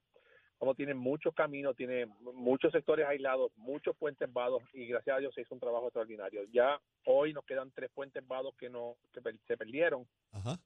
como 0.58 0.74
tiene 0.74 0.94
muchos 0.94 1.34
caminos, 1.34 1.76
tiene 1.76 2.06
muchos 2.34 2.72
sectores 2.72 3.06
aislados, 3.06 3.52
muchos 3.56 3.96
puentes 3.96 4.30
vados 4.32 4.62
y 4.72 4.86
gracias 4.86 5.16
a 5.16 5.20
Dios 5.20 5.34
se 5.34 5.42
hizo 5.42 5.54
un 5.54 5.60
trabajo 5.60 5.86
extraordinario. 5.86 6.42
Ya 6.52 6.80
hoy 7.04 7.32
nos 7.32 7.44
quedan 7.44 7.70
tres 7.70 7.90
puentes 7.94 8.26
vados 8.26 8.54
que 8.56 8.68
no 8.68 8.96
que 9.12 9.20
se 9.46 9.56
perdieron. 9.56 10.06
Ajá. 10.32 10.58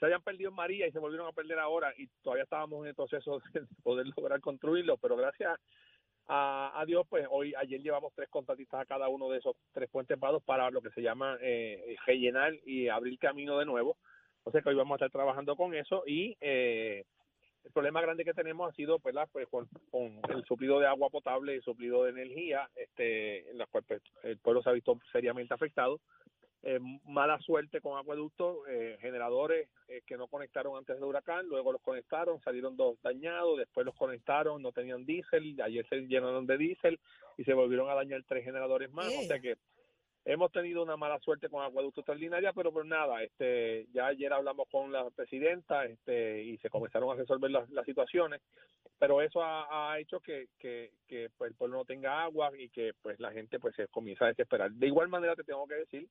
Se 0.00 0.06
habían 0.06 0.22
perdido 0.22 0.50
en 0.50 0.56
María 0.56 0.88
y 0.88 0.92
se 0.92 0.98
volvieron 0.98 1.28
a 1.28 1.32
perder 1.32 1.60
ahora 1.60 1.94
y 1.96 2.08
todavía 2.22 2.42
estábamos 2.42 2.82
en 2.82 2.88
el 2.88 2.94
proceso 2.94 3.40
de 3.54 3.62
poder 3.84 4.06
lograr 4.16 4.40
construirlo, 4.40 4.96
pero 4.96 5.16
gracias 5.16 5.58
a, 6.26 6.72
a 6.80 6.84
Dios, 6.84 7.06
pues 7.08 7.26
hoy, 7.30 7.54
ayer 7.54 7.80
llevamos 7.80 8.12
tres 8.14 8.28
contratistas 8.30 8.80
a 8.80 8.86
cada 8.86 9.08
uno 9.08 9.28
de 9.28 9.38
esos 9.38 9.54
tres 9.72 9.88
puentes 9.90 10.18
vados 10.18 10.42
para 10.42 10.70
lo 10.70 10.82
que 10.82 10.90
se 10.90 11.02
llama 11.02 11.38
eh, 11.40 11.96
rellenar 12.06 12.52
y 12.66 12.88
abrir 12.88 13.18
camino 13.18 13.58
de 13.58 13.66
nuevo. 13.66 13.96
O 14.42 14.50
sea 14.50 14.60
que 14.60 14.70
hoy 14.70 14.74
vamos 14.74 14.94
a 14.94 14.96
estar 14.96 15.10
trabajando 15.10 15.54
con 15.54 15.74
eso 15.74 16.02
y 16.06 16.36
eh, 16.40 17.04
el 17.64 17.72
problema 17.72 18.00
grande 18.00 18.24
que 18.24 18.34
tenemos 18.34 18.70
ha 18.70 18.76
sido 18.76 18.98
¿verdad? 18.98 19.28
Pues 19.32 19.48
con, 19.48 19.66
con 19.90 20.20
el 20.28 20.44
suplido 20.44 20.78
de 20.80 20.86
agua 20.86 21.10
potable 21.10 21.52
y 21.52 21.56
el 21.56 21.62
suplido 21.62 22.04
de 22.04 22.10
energía, 22.10 22.68
este, 22.76 23.50
en 23.50 23.58
la 23.58 23.66
cual 23.66 23.84
pues, 23.86 24.02
el 24.22 24.38
pueblo 24.38 24.62
se 24.62 24.70
ha 24.70 24.72
visto 24.72 24.98
seriamente 25.12 25.54
afectado. 25.54 26.00
eh, 26.64 26.80
mala 27.04 27.38
suerte 27.40 27.80
con 27.80 27.98
acueductos, 27.98 28.66
eh, 28.68 28.96
generadores 29.00 29.68
eh, 29.88 30.00
que 30.06 30.16
no 30.16 30.28
conectaron 30.28 30.76
antes 30.76 30.96
del 30.96 31.04
huracán, 31.04 31.46
luego 31.46 31.72
los 31.72 31.82
conectaron, 31.82 32.40
salieron 32.40 32.76
dos 32.76 32.96
dañados, 33.02 33.58
después 33.58 33.84
los 33.84 33.94
conectaron, 33.94 34.62
no 34.62 34.72
tenían 34.72 35.04
diésel, 35.04 35.60
ayer 35.62 35.86
se 35.88 36.00
llenaron 36.02 36.46
de 36.46 36.56
diésel 36.56 36.98
y 37.36 37.44
se 37.44 37.52
volvieron 37.52 37.90
a 37.90 37.94
dañar 37.94 38.22
tres 38.26 38.44
generadores 38.44 38.90
más, 38.92 39.08
o 39.08 39.22
sea 39.24 39.40
que 39.40 39.56
hemos 40.24 40.50
tenido 40.52 40.82
una 40.82 40.96
mala 40.96 41.18
suerte 41.20 41.48
con 41.48 41.64
acueductos 41.64 42.02
extraordinaria, 42.02 42.52
pero 42.52 42.72
por 42.72 42.86
nada, 42.86 43.22
este, 43.22 43.86
ya 43.92 44.06
ayer 44.06 44.32
hablamos 44.32 44.68
con 44.70 44.90
la 44.90 45.08
presidenta 45.10 45.84
este, 45.84 46.42
y 46.42 46.56
se 46.58 46.70
comenzaron 46.70 47.10
a 47.10 47.20
resolver 47.20 47.50
las, 47.50 47.68
las 47.70 47.84
situaciones, 47.84 48.40
pero 48.98 49.20
eso 49.20 49.40
ha, 49.42 49.98
hecho 49.98 50.20
que, 50.20 50.48
que, 50.58 50.90
pues, 51.36 51.50
el 51.50 51.56
pueblo 51.56 51.78
no 51.78 51.84
tenga 51.84 52.22
agua 52.22 52.50
y 52.56 52.70
que 52.70 52.92
pues 53.02 53.20
la 53.20 53.32
gente 53.32 53.58
pues 53.58 53.74
se 53.74 53.88
comienza 53.88 54.24
a 54.24 54.28
desesperar. 54.28 54.70
De 54.72 54.86
igual 54.86 55.08
manera 55.08 55.36
te 55.36 55.44
tengo 55.44 55.66
que 55.66 55.74
decir 55.74 56.08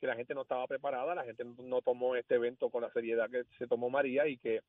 que 0.00 0.06
la 0.06 0.16
gente 0.16 0.34
no 0.34 0.42
estaba 0.42 0.66
preparada, 0.66 1.14
la 1.14 1.24
gente 1.24 1.44
no 1.44 1.80
tomó 1.80 2.14
este 2.16 2.34
evento 2.34 2.68
con 2.68 2.82
la 2.82 2.90
seriedad 2.90 3.30
que 3.30 3.44
se 3.56 3.66
tomó 3.66 3.88
María 3.88 4.26
y 4.26 4.36
que 4.36 4.60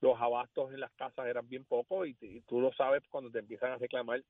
los 0.00 0.20
abastos 0.20 0.72
en 0.72 0.80
las 0.80 0.92
casas 0.92 1.26
eran 1.26 1.48
bien 1.48 1.64
pocos 1.64 2.06
y, 2.06 2.16
y 2.20 2.40
tú 2.42 2.60
lo 2.60 2.72
sabes 2.74 3.02
cuando 3.10 3.30
te 3.30 3.40
empiezan 3.40 3.72
a 3.72 3.78
reclamar 3.78 4.22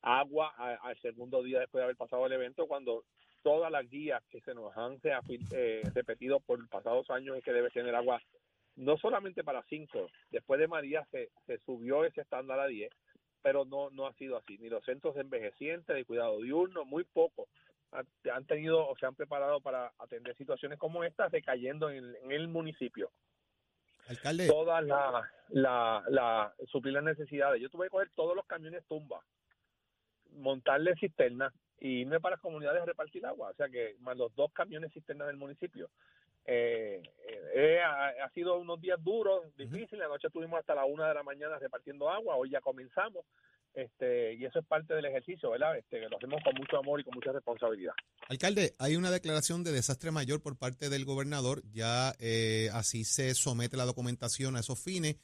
agua 0.00 0.48
al 0.56 0.98
segundo 1.00 1.42
día 1.42 1.60
después 1.60 1.80
de 1.80 1.84
haber 1.84 1.96
pasado 1.96 2.24
el 2.24 2.32
evento, 2.32 2.66
cuando 2.66 3.04
todas 3.42 3.70
las 3.70 3.88
guías 3.88 4.22
que 4.30 4.40
se 4.40 4.54
nos 4.54 4.76
han 4.76 4.98
eh, 5.04 5.82
repetido 5.94 6.40
por 6.40 6.68
pasados 6.68 7.08
años 7.10 7.36
es 7.36 7.44
que 7.44 7.52
debe 7.52 7.70
tener 7.70 7.94
agua 7.94 8.20
no 8.76 8.96
solamente 8.96 9.44
para 9.44 9.62
cinco, 9.68 10.08
después 10.30 10.58
de 10.58 10.68
María 10.68 11.06
se, 11.10 11.30
se 11.46 11.58
subió 11.58 12.04
ese 12.04 12.22
estándar 12.22 12.60
a 12.60 12.66
10, 12.66 12.90
pero 13.42 13.64
no, 13.64 13.90
no 13.90 14.06
ha 14.06 14.12
sido 14.14 14.36
así, 14.36 14.58
ni 14.58 14.68
los 14.68 14.84
centros 14.84 15.14
de 15.14 15.22
envejecientes, 15.22 15.94
de 15.94 16.04
cuidado 16.04 16.40
diurno, 16.40 16.84
muy 16.84 17.04
poco. 17.04 17.48
Han 17.92 18.06
han 18.32 18.46
tenido 18.46 18.88
o 18.88 18.96
se 18.96 19.06
han 19.06 19.14
preparado 19.14 19.60
para 19.60 19.92
atender 19.98 20.36
situaciones 20.36 20.78
como 20.78 21.02
estas, 21.04 21.32
recayendo 21.32 21.90
en, 21.90 22.14
en 22.22 22.32
el 22.32 22.48
municipio. 22.48 23.10
Alcalde, 24.08 24.46
todas 24.46 24.84
las 24.84 25.24
la, 25.48 26.02
la, 26.08 26.54
suplir 26.68 26.94
las 26.94 27.04
necesidades. 27.04 27.60
Yo 27.60 27.68
tuve 27.68 27.86
que 27.86 27.90
coger 27.90 28.10
todos 28.14 28.36
los 28.36 28.46
camiones 28.46 28.84
tumba, 28.86 29.20
montarle 30.30 30.94
cisternas 30.96 31.52
y 31.80 32.02
irme 32.02 32.20
para 32.20 32.36
las 32.36 32.42
comunidades 32.42 32.84
repartir 32.84 33.24
agua. 33.26 33.50
O 33.50 33.54
sea 33.54 33.68
que 33.68 33.96
más 34.00 34.16
los 34.16 34.34
dos 34.36 34.52
camiones 34.52 34.92
cisternas 34.92 35.26
del 35.26 35.36
municipio. 35.36 35.90
Eh, 36.44 37.02
eh, 37.54 37.80
ha, 37.80 38.24
ha 38.24 38.30
sido 38.30 38.58
unos 38.58 38.80
días 38.80 39.02
duros, 39.02 39.44
difíciles. 39.56 40.04
Anoche 40.04 40.28
estuvimos 40.28 40.60
hasta 40.60 40.74
la 40.74 40.84
una 40.84 41.08
de 41.08 41.14
la 41.14 41.22
mañana 41.22 41.58
repartiendo 41.58 42.10
agua. 42.10 42.36
Hoy 42.36 42.50
ya 42.50 42.60
comenzamos. 42.60 43.24
Este, 43.74 44.34
y 44.34 44.44
eso 44.44 44.58
es 44.58 44.66
parte 44.66 44.94
del 44.94 45.04
ejercicio, 45.04 45.50
¿verdad? 45.50 45.76
Este, 45.78 46.08
lo 46.08 46.16
hacemos 46.16 46.42
con 46.42 46.54
mucho 46.54 46.76
amor 46.78 47.00
y 47.00 47.04
con 47.04 47.14
mucha 47.14 47.32
responsabilidad. 47.32 47.92
alcalde, 48.28 48.74
hay 48.78 48.96
una 48.96 49.10
declaración 49.10 49.62
de 49.62 49.72
desastre 49.72 50.10
mayor 50.10 50.42
por 50.42 50.58
parte 50.58 50.88
del 50.88 51.04
gobernador. 51.04 51.62
Ya 51.70 52.12
eh, 52.18 52.68
así 52.72 53.04
se 53.04 53.34
somete 53.34 53.76
la 53.76 53.84
documentación 53.84 54.56
a 54.56 54.60
esos 54.60 54.82
fines. 54.82 55.16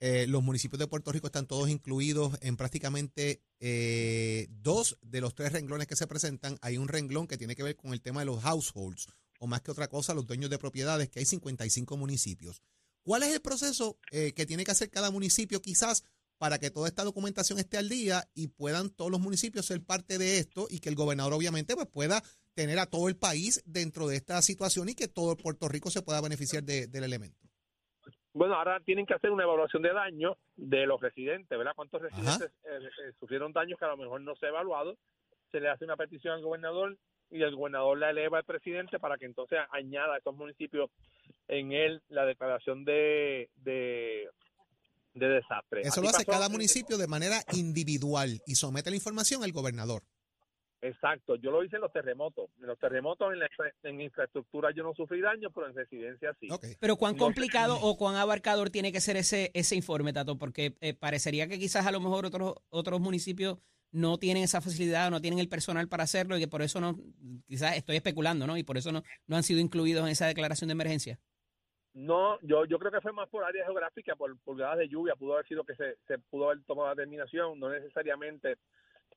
Eh, 0.00 0.26
los 0.26 0.42
municipios 0.42 0.78
de 0.78 0.86
Puerto 0.86 1.12
Rico 1.12 1.26
están 1.26 1.46
todos 1.46 1.68
incluidos 1.68 2.38
en 2.40 2.56
prácticamente 2.56 3.42
eh, 3.60 4.46
dos 4.50 4.98
de 5.02 5.20
los 5.20 5.34
tres 5.34 5.52
renglones 5.52 5.86
que 5.86 5.96
se 5.96 6.06
presentan. 6.06 6.56
Hay 6.62 6.78
un 6.78 6.88
renglón 6.88 7.26
que 7.26 7.36
tiene 7.36 7.54
que 7.54 7.62
ver 7.62 7.76
con 7.76 7.92
el 7.92 8.00
tema 8.00 8.20
de 8.20 8.26
los 8.26 8.42
households, 8.42 9.08
o 9.38 9.46
más 9.46 9.60
que 9.60 9.70
otra 9.70 9.88
cosa, 9.88 10.14
los 10.14 10.26
dueños 10.26 10.48
de 10.50 10.58
propiedades, 10.58 11.10
que 11.10 11.18
hay 11.18 11.26
55 11.26 11.96
municipios. 11.98 12.62
¿Cuál 13.02 13.22
es 13.24 13.32
el 13.32 13.40
proceso 13.40 13.98
eh, 14.10 14.32
que 14.32 14.46
tiene 14.46 14.64
que 14.64 14.70
hacer 14.70 14.90
cada 14.90 15.10
municipio 15.10 15.60
quizás 15.60 16.02
para 16.38 16.58
que 16.58 16.70
toda 16.70 16.88
esta 16.88 17.04
documentación 17.04 17.58
esté 17.58 17.76
al 17.76 17.90
día 17.90 18.26
y 18.34 18.48
puedan 18.48 18.88
todos 18.88 19.10
los 19.10 19.20
municipios 19.20 19.66
ser 19.66 19.82
parte 19.84 20.16
de 20.16 20.38
esto 20.38 20.66
y 20.70 20.78
que 20.80 20.88
el 20.88 20.94
gobernador 20.94 21.34
obviamente 21.34 21.74
pues 21.74 21.86
pueda 21.88 22.22
tener 22.54 22.78
a 22.78 22.86
todo 22.86 23.08
el 23.08 23.16
país 23.16 23.62
dentro 23.66 24.08
de 24.08 24.16
esta 24.16 24.40
situación 24.40 24.88
y 24.88 24.94
que 24.94 25.08
todo 25.08 25.36
Puerto 25.36 25.68
Rico 25.68 25.90
se 25.90 26.00
pueda 26.00 26.20
beneficiar 26.22 26.62
de- 26.64 26.86
del 26.86 27.04
elemento? 27.04 27.39
Bueno, 28.32 28.54
ahora 28.54 28.80
tienen 28.80 29.06
que 29.06 29.14
hacer 29.14 29.30
una 29.30 29.42
evaluación 29.42 29.82
de 29.82 29.92
daño 29.92 30.36
de 30.56 30.86
los 30.86 31.00
residentes, 31.00 31.58
¿verdad? 31.58 31.72
¿Cuántos 31.74 32.00
residentes 32.00 32.52
eh, 32.64 32.78
eh, 32.84 33.12
sufrieron 33.18 33.52
daños 33.52 33.78
que 33.78 33.84
a 33.84 33.88
lo 33.88 33.96
mejor 33.96 34.20
no 34.20 34.36
se 34.36 34.46
ha 34.46 34.50
evaluado? 34.50 34.96
Se 35.50 35.58
le 35.58 35.68
hace 35.68 35.84
una 35.84 35.96
petición 35.96 36.34
al 36.34 36.42
gobernador 36.42 36.96
y 37.30 37.42
el 37.42 37.56
gobernador 37.56 37.98
la 37.98 38.10
eleva 38.10 38.38
al 38.38 38.44
presidente 38.44 38.98
para 39.00 39.16
que 39.16 39.26
entonces 39.26 39.58
añada 39.72 40.14
a 40.14 40.18
esos 40.18 40.34
municipios 40.34 40.90
en 41.48 41.72
él 41.72 42.02
la 42.08 42.24
declaración 42.24 42.84
de, 42.84 43.50
de, 43.56 44.28
de 45.14 45.28
desastre. 45.28 45.80
Eso 45.80 45.90
Así 45.90 46.02
lo 46.02 46.08
hace 46.08 46.24
cada 46.24 46.48
municipio 46.48 46.98
de 46.98 47.08
manera 47.08 47.40
individual 47.52 48.40
y 48.46 48.54
somete 48.54 48.90
la 48.90 48.96
información 48.96 49.42
al 49.42 49.52
gobernador. 49.52 50.02
Exacto, 50.82 51.36
yo 51.36 51.50
lo 51.50 51.62
hice 51.62 51.76
en 51.76 51.82
los 51.82 51.92
terremotos. 51.92 52.50
En 52.58 52.66
los 52.66 52.78
terremotos, 52.78 53.32
en, 53.32 53.40
la, 53.40 53.48
en 53.82 54.00
infraestructura 54.00 54.70
yo 54.74 54.82
no 54.82 54.94
sufrí 54.94 55.20
daño, 55.20 55.50
pero 55.50 55.66
en 55.68 55.74
residencia 55.74 56.34
sí. 56.40 56.48
Pero 56.80 56.96
cuán 56.96 57.16
No. 57.16 57.24
complicado 57.24 57.78
o 57.80 57.96
cuán 57.98 58.16
abarcador 58.16 58.70
tiene 58.70 58.90
que 58.90 59.00
ser 59.00 59.16
ese, 59.16 59.50
ese 59.52 59.76
informe, 59.76 60.12
Tato, 60.12 60.38
porque 60.38 60.76
eh, 60.80 60.94
parecería 60.94 61.48
que 61.48 61.58
quizás 61.58 61.86
a 61.86 61.92
lo 61.92 62.00
mejor 62.00 62.24
otros, 62.24 62.54
otros 62.70 63.00
municipios 63.00 63.58
no 63.92 64.18
tienen 64.18 64.44
esa 64.44 64.60
facilidad, 64.60 65.10
no 65.10 65.20
tienen 65.20 65.40
el 65.40 65.48
personal 65.48 65.88
para 65.88 66.04
hacerlo 66.04 66.36
y 66.36 66.40
que 66.40 66.48
por 66.48 66.62
eso 66.62 66.80
no, 66.80 66.96
quizás 67.46 67.76
estoy 67.76 67.96
especulando, 67.96 68.46
¿no? 68.46 68.56
Y 68.56 68.62
por 68.62 68.78
eso 68.78 68.92
no, 68.92 69.02
no 69.26 69.36
han 69.36 69.42
sido 69.42 69.60
incluidos 69.60 70.04
en 70.04 70.10
esa 70.10 70.26
declaración 70.28 70.68
de 70.68 70.72
emergencia. 70.72 71.18
No, 71.92 72.38
yo 72.40 72.64
yo 72.66 72.78
creo 72.78 72.92
que 72.92 73.00
fue 73.00 73.12
más 73.12 73.28
por 73.28 73.44
área 73.44 73.64
geográfica, 73.64 74.14
por 74.14 74.38
pulgadas 74.38 74.78
de 74.78 74.88
lluvia, 74.88 75.16
pudo 75.16 75.34
haber 75.34 75.46
sido 75.48 75.64
que 75.64 75.74
se, 75.74 75.96
se 76.06 76.18
pudo 76.18 76.46
haber 76.50 76.62
tomado 76.64 76.86
la 76.88 76.94
determinación, 76.94 77.58
no 77.58 77.68
necesariamente, 77.68 78.58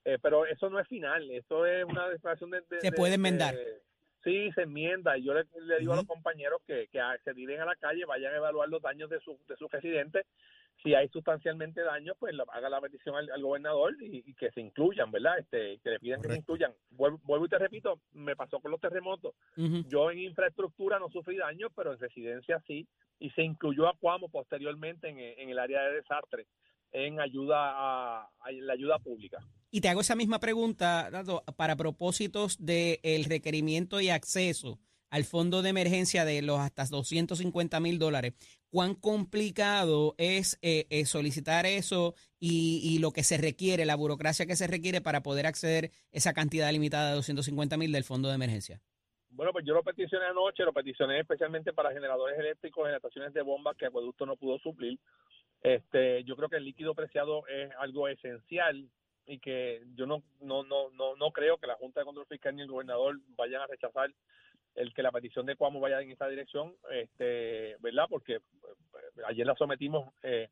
eh, 0.05 0.17
pero 0.21 0.45
eso 0.45 0.69
no 0.69 0.79
es 0.79 0.87
final, 0.87 1.29
eso 1.31 1.65
es 1.65 1.85
una 1.85 2.09
declaración 2.09 2.49
de... 2.51 2.61
de- 2.69 2.81
Se 2.81 2.91
de- 2.91 2.97
puede 2.97 3.15
enmendar. 3.15 3.55
de- 3.55 3.81
sí, 4.23 4.51
se 4.53 4.61
enmienda, 4.63 5.17
y 5.17 5.23
yo 5.23 5.33
le, 5.33 5.43
le 5.65 5.79
digo 5.79 5.93
a 5.93 5.97
los 5.97 6.05
compañeros 6.05 6.61
que, 6.65 6.87
que 6.91 6.99
se 7.25 7.33
tiren 7.33 7.59
a 7.61 7.65
la 7.65 7.75
calle, 7.75 8.05
vayan 8.05 8.33
a 8.33 8.37
evaluar 8.37 8.69
los 8.69 8.81
daños 8.81 9.09
de, 9.09 9.19
su, 9.19 9.37
de 9.47 9.55
sus 9.57 9.69
residentes, 9.71 10.25
si 10.81 10.95
hay 10.95 11.07
sustancialmente 11.09 11.81
daño, 11.81 12.13
pues 12.19 12.33
la- 12.33 12.45
haga 12.51 12.69
la 12.69 12.81
petición 12.81 13.15
al, 13.15 13.29
al 13.31 13.41
gobernador 13.41 13.93
y, 14.01 14.23
y 14.25 14.33
que 14.33 14.49
se 14.51 14.59
incluyan, 14.61 15.11
¿verdad? 15.11 15.39
Este, 15.39 15.77
que 15.79 15.89
le 15.91 15.99
pidan 15.99 16.21
que 16.21 16.27
se 16.29 16.37
incluyan. 16.39 16.73
Vuelvo, 16.91 17.19
vuelvo 17.23 17.45
y 17.45 17.49
te 17.49 17.57
repito, 17.59 17.99
me 18.13 18.35
pasó 18.35 18.59
con 18.59 18.71
los 18.71 18.79
terremotos, 18.81 19.33
yo 19.87 20.09
en 20.11 20.19
infraestructura 20.19 20.99
no 20.99 21.09
sufrí 21.09 21.37
daño, 21.37 21.69
pero 21.75 21.93
en 21.93 21.99
residencia 21.99 22.61
sí, 22.65 22.87
y 23.19 23.29
se 23.31 23.43
incluyó 23.43 23.87
a 23.87 23.95
Cuamo 23.97 24.29
posteriormente 24.29 25.07
en, 25.09 25.19
en 25.19 25.49
el 25.49 25.59
área 25.59 25.83
de 25.83 25.95
desastre, 25.95 26.47
en 26.91 27.19
ayuda 27.19 27.57
a, 27.59 28.29
a 28.41 28.51
la 28.51 28.73
ayuda 28.73 28.99
pública. 28.99 29.39
Y 29.75 29.81
te 29.81 29.89
hago 29.89 30.01
esa 30.01 30.15
misma 30.15 30.39
pregunta, 30.39 31.09
Tato, 31.09 31.43
para 31.57 31.75
propósitos 31.75 32.63
del 32.63 33.25
requerimiento 33.25 33.99
y 34.01 34.09
acceso 34.09 34.77
al 35.09 35.23
fondo 35.23 35.63
de 35.63 35.69
emergencia 35.71 36.25
de 36.25 36.43
los 36.43 36.59
hasta 36.59 36.85
250 36.85 37.79
mil 37.79 37.97
dólares. 37.97 38.35
¿Cuán 38.69 38.93
complicado 38.93 40.13
es 40.19 40.59
eh, 40.61 40.85
eh, 40.91 41.05
solicitar 41.05 41.65
eso 41.65 42.13
y, 42.39 42.99
lo 42.99 43.09
que 43.13 43.23
se 43.23 43.39
requiere, 43.39 43.85
la 43.85 43.95
burocracia 43.95 44.45
que 44.45 44.55
se 44.55 44.67
requiere 44.67 45.01
para 45.01 45.23
poder 45.23 45.47
acceder 45.47 45.89
esa 46.11 46.33
cantidad 46.33 46.71
limitada 46.71 47.09
de 47.09 47.15
250 47.15 47.75
mil 47.75 47.91
del 47.91 48.03
fondo 48.03 48.29
de 48.29 48.35
emergencia? 48.35 48.79
Bueno, 49.31 49.53
pues 49.53 49.65
yo 49.65 49.73
lo 49.73 49.81
peticioné 49.81 50.25
anoche, 50.25 50.65
lo 50.65 50.73
peticioné 50.73 51.21
especialmente 51.21 51.73
para 51.73 51.91
generadores 51.91 52.37
eléctricos 52.37 52.87
en 52.87 52.93
estaciones 52.93 53.33
de 53.33 53.41
bombas 53.41 53.75
que 53.75 53.87
Acueducto 53.87 54.27
no 54.27 54.35
pudo 54.35 54.59
suplir. 54.59 54.99
Este, 55.63 56.23
yo 56.25 56.35
creo 56.35 56.49
que 56.49 56.57
el 56.57 56.65
líquido 56.65 56.93
preciado 56.93 57.47
es 57.47 57.71
algo 57.79 58.07
esencial 58.07 58.87
y 59.25 59.39
que 59.39 59.81
yo 59.95 60.05
no 60.05 60.23
no 60.41 60.63
no 60.63 60.89
no 60.91 61.15
no 61.15 61.31
creo 61.31 61.57
que 61.57 61.67
la 61.67 61.75
Junta 61.75 62.01
de 62.01 62.05
Control 62.05 62.25
Fiscal 62.27 62.55
ni 62.55 62.61
el 62.61 62.71
gobernador 62.71 63.19
vayan 63.35 63.61
a 63.61 63.67
rechazar 63.67 64.11
el 64.75 64.93
que 64.93 65.03
la 65.03 65.11
petición 65.11 65.45
de 65.45 65.55
Cuamo 65.55 65.79
vaya 65.79 66.01
en 66.01 66.11
esa 66.11 66.27
dirección, 66.27 66.75
este, 66.91 67.77
¿verdad? 67.79 68.05
Porque 68.09 68.35
eh, 68.35 68.41
ayer 69.27 69.45
la 69.45 69.55
sometimos 69.55 70.11
eh, 70.23 70.49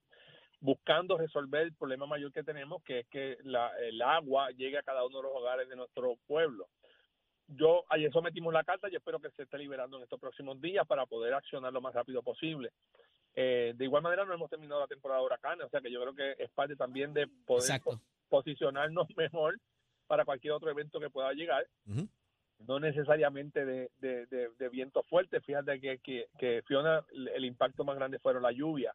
buscando 0.59 1.17
resolver 1.17 1.63
el 1.63 1.73
problema 1.73 2.05
mayor 2.05 2.31
que 2.31 2.43
tenemos, 2.43 2.83
que 2.83 2.99
es 2.99 3.07
que 3.07 3.37
la, 3.43 3.71
el 3.79 4.01
agua 4.01 4.51
llegue 4.51 4.77
a 4.77 4.83
cada 4.83 5.03
uno 5.03 5.17
de 5.17 5.23
los 5.23 5.31
hogares 5.33 5.67
de 5.67 5.75
nuestro 5.75 6.17
pueblo. 6.27 6.67
Yo 7.47 7.83
ayer 7.89 8.11
sometimos 8.11 8.53
la 8.53 8.63
carta 8.63 8.87
y 8.89 8.95
espero 8.95 9.19
que 9.19 9.31
se 9.31 9.43
esté 9.43 9.57
liberando 9.57 9.97
en 9.97 10.03
estos 10.03 10.19
próximos 10.19 10.61
días 10.61 10.87
para 10.87 11.05
poder 11.05 11.33
accionar 11.33 11.73
lo 11.73 11.81
más 11.81 11.93
rápido 11.93 12.21
posible. 12.21 12.71
Eh, 13.33 13.73
de 13.75 13.85
igual 13.85 14.03
manera 14.03 14.25
no 14.25 14.33
hemos 14.33 14.49
terminado 14.49 14.81
la 14.81 14.87
temporada 14.87 15.21
de 15.21 15.63
o 15.63 15.69
sea 15.69 15.81
que 15.81 15.91
yo 15.91 16.01
creo 16.01 16.13
que 16.13 16.43
es 16.43 16.49
parte 16.51 16.75
también 16.75 17.13
de 17.13 17.27
poder. 17.45 17.81
Posicionarnos 18.31 19.07
mejor 19.17 19.59
para 20.07 20.25
cualquier 20.25 20.53
otro 20.53 20.71
evento 20.71 20.99
que 20.99 21.09
pueda 21.09 21.31
llegar, 21.33 21.67
no 22.67 22.79
necesariamente 22.79 23.65
de, 23.65 23.89
de, 23.99 24.25
de- 24.27 24.49
de 24.57 24.69
viento 24.69 25.03
fuerte. 25.03 25.41
Fíjate 25.41 25.79
que, 25.79 25.99
que, 25.99 26.27
que 26.39 26.61
Fiona, 26.67 27.03
el 27.35 27.45
impacto 27.45 27.83
más 27.83 27.95
grande 27.95 28.19
fueron 28.19 28.43
la 28.43 28.51
lluvia, 28.51 28.93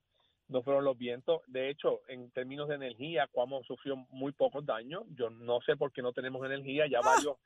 no 0.49 0.63
fueron 0.63 0.85
los 0.85 0.97
vientos. 0.97 1.43
De 1.49 1.69
hecho, 1.71 2.01
en 2.09 2.31
términos 2.31 2.69
de 2.69 2.77
energía, 2.77 3.27
Cuamo 3.33 3.63
sufrió 3.65 3.97
muy 4.11 4.33
pocos 4.33 4.65
daños. 4.65 5.03
Yo 5.17 5.31
no 5.31 5.61
sé 5.63 5.77
por 5.77 5.91
qué 5.93 6.03
no 6.03 6.13
tenemos 6.13 6.45
energía. 6.47 6.87
Ya 6.87 7.01
varios 7.01 7.37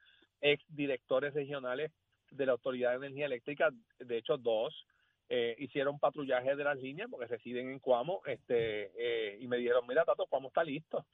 ex 0.43 0.63
directores 0.69 1.33
regionales 1.35 1.91
de 2.31 2.47
la 2.47 2.53
Autoridad 2.53 2.91
de 2.91 2.97
Energía 3.07 3.27
Eléctrica, 3.27 3.71
de 3.99 4.19
hecho 4.19 4.37
dos, 4.37 4.87
eh, 5.29 5.55
hicieron 5.59 5.99
patrullaje 5.99 6.55
de 6.57 6.65
las 6.65 6.77
líneas 6.79 7.09
porque 7.11 7.27
residen 7.27 7.71
en 7.71 7.79
Cuamo 7.79 8.21
este, 8.27 8.91
eh, 8.99 9.39
y 9.41 9.47
me 9.49 9.57
dijeron, 9.59 9.87
mira, 9.87 10.05
Tato, 10.05 10.27
Cuamo 10.27 10.49
está 10.49 10.63
listo. 10.65 11.07